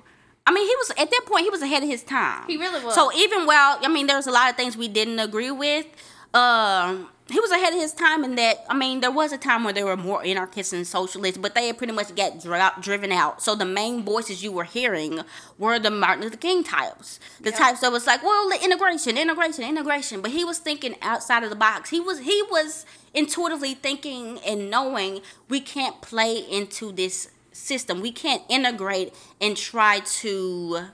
[0.45, 1.43] I mean, he was at that point.
[1.43, 2.45] He was ahead of his time.
[2.47, 2.93] He really was.
[2.93, 5.85] So even while I mean, there's a lot of things we didn't agree with.
[6.33, 8.65] Um, he was ahead of his time in that.
[8.69, 11.67] I mean, there was a time where there were more anarchists and socialists, but they
[11.67, 13.41] had pretty much got dri- driven out.
[13.41, 15.21] So the main voices you were hearing
[15.57, 19.63] were the Martin Luther King types, the types that was like, well, the integration, integration,
[19.63, 20.21] integration.
[20.21, 21.89] But he was thinking outside of the box.
[21.89, 28.01] He was he was intuitively thinking and knowing we can't play into this system.
[28.01, 30.89] We can't integrate and try to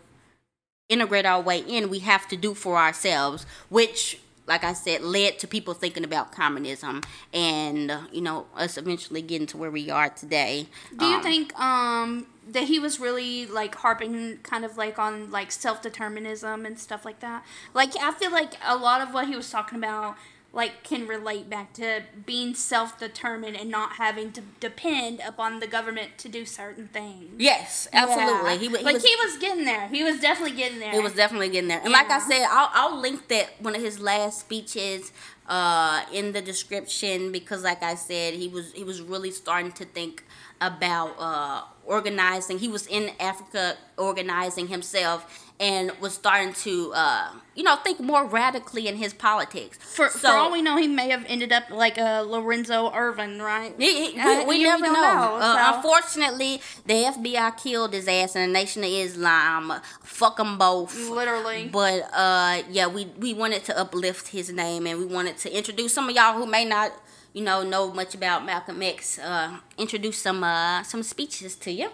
[0.89, 5.39] integrate our way in, we have to do for ourselves, which, like I said, led
[5.39, 7.01] to people thinking about communism
[7.33, 10.67] and, uh, you know, us eventually getting to where we are today.
[10.97, 15.31] Do you Um, think um that he was really like harping kind of like on
[15.31, 17.45] like self determinism and stuff like that?
[17.73, 20.17] Like I feel like a lot of what he was talking about
[20.55, 25.65] like can relate back to being self determined and not having to depend upon the
[25.65, 27.31] government to do certain things.
[27.39, 28.51] Yes, absolutely.
[28.51, 28.57] Yeah.
[28.57, 29.87] He, he like was, he was getting there.
[29.87, 30.91] He was definitely getting there.
[30.91, 31.81] He was definitely getting there.
[31.83, 35.11] And like I said, I'll, I'll link that one of his last speeches
[35.47, 39.85] uh, in the description because, like I said, he was he was really starting to
[39.85, 40.23] think
[40.61, 42.59] about uh, organizing.
[42.59, 48.25] He was in Africa organizing himself and was starting to, uh, you know, think more
[48.25, 49.77] radically in his politics.
[49.77, 53.73] For, for all we know, he may have ended up like a Lorenzo Ervin, right?
[53.77, 55.35] He- he- Uh, we we never don't know.
[55.39, 59.73] Uh, so- unfortunately, the FBI killed his ass, and the Nation of Islam
[60.03, 60.97] fuck them both.
[61.09, 61.69] Literally.
[61.71, 65.93] But uh, yeah, we we wanted to uplift his name, and we wanted to introduce
[65.93, 66.91] some of y'all who may not,
[67.33, 69.19] you know, know much about Malcolm X.
[69.19, 71.89] Uh, introduce some uh some speeches to you,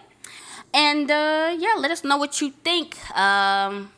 [0.72, 2.96] and uh, yeah, let us know what you think.
[3.16, 3.90] Um,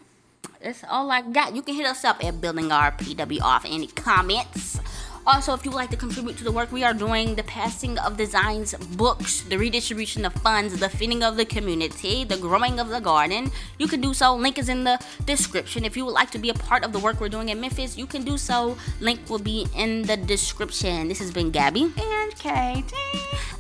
[0.63, 1.55] That's all I got.
[1.55, 4.81] You can hit us up at Building Our PWR for any comments.
[5.25, 7.97] Also, if you would like to contribute to the work we are doing, the passing
[7.99, 12.89] of designs, books, the redistribution of funds, the feeding of the community, the growing of
[12.89, 14.35] the garden, you can do so.
[14.35, 15.85] Link is in the description.
[15.85, 17.97] If you would like to be a part of the work we're doing in Memphis,
[17.97, 18.77] you can do so.
[19.01, 21.07] Link will be in the description.
[21.07, 22.97] This has been Gabby and Katie,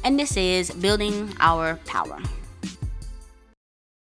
[0.03, 2.19] and this is Building Our Power.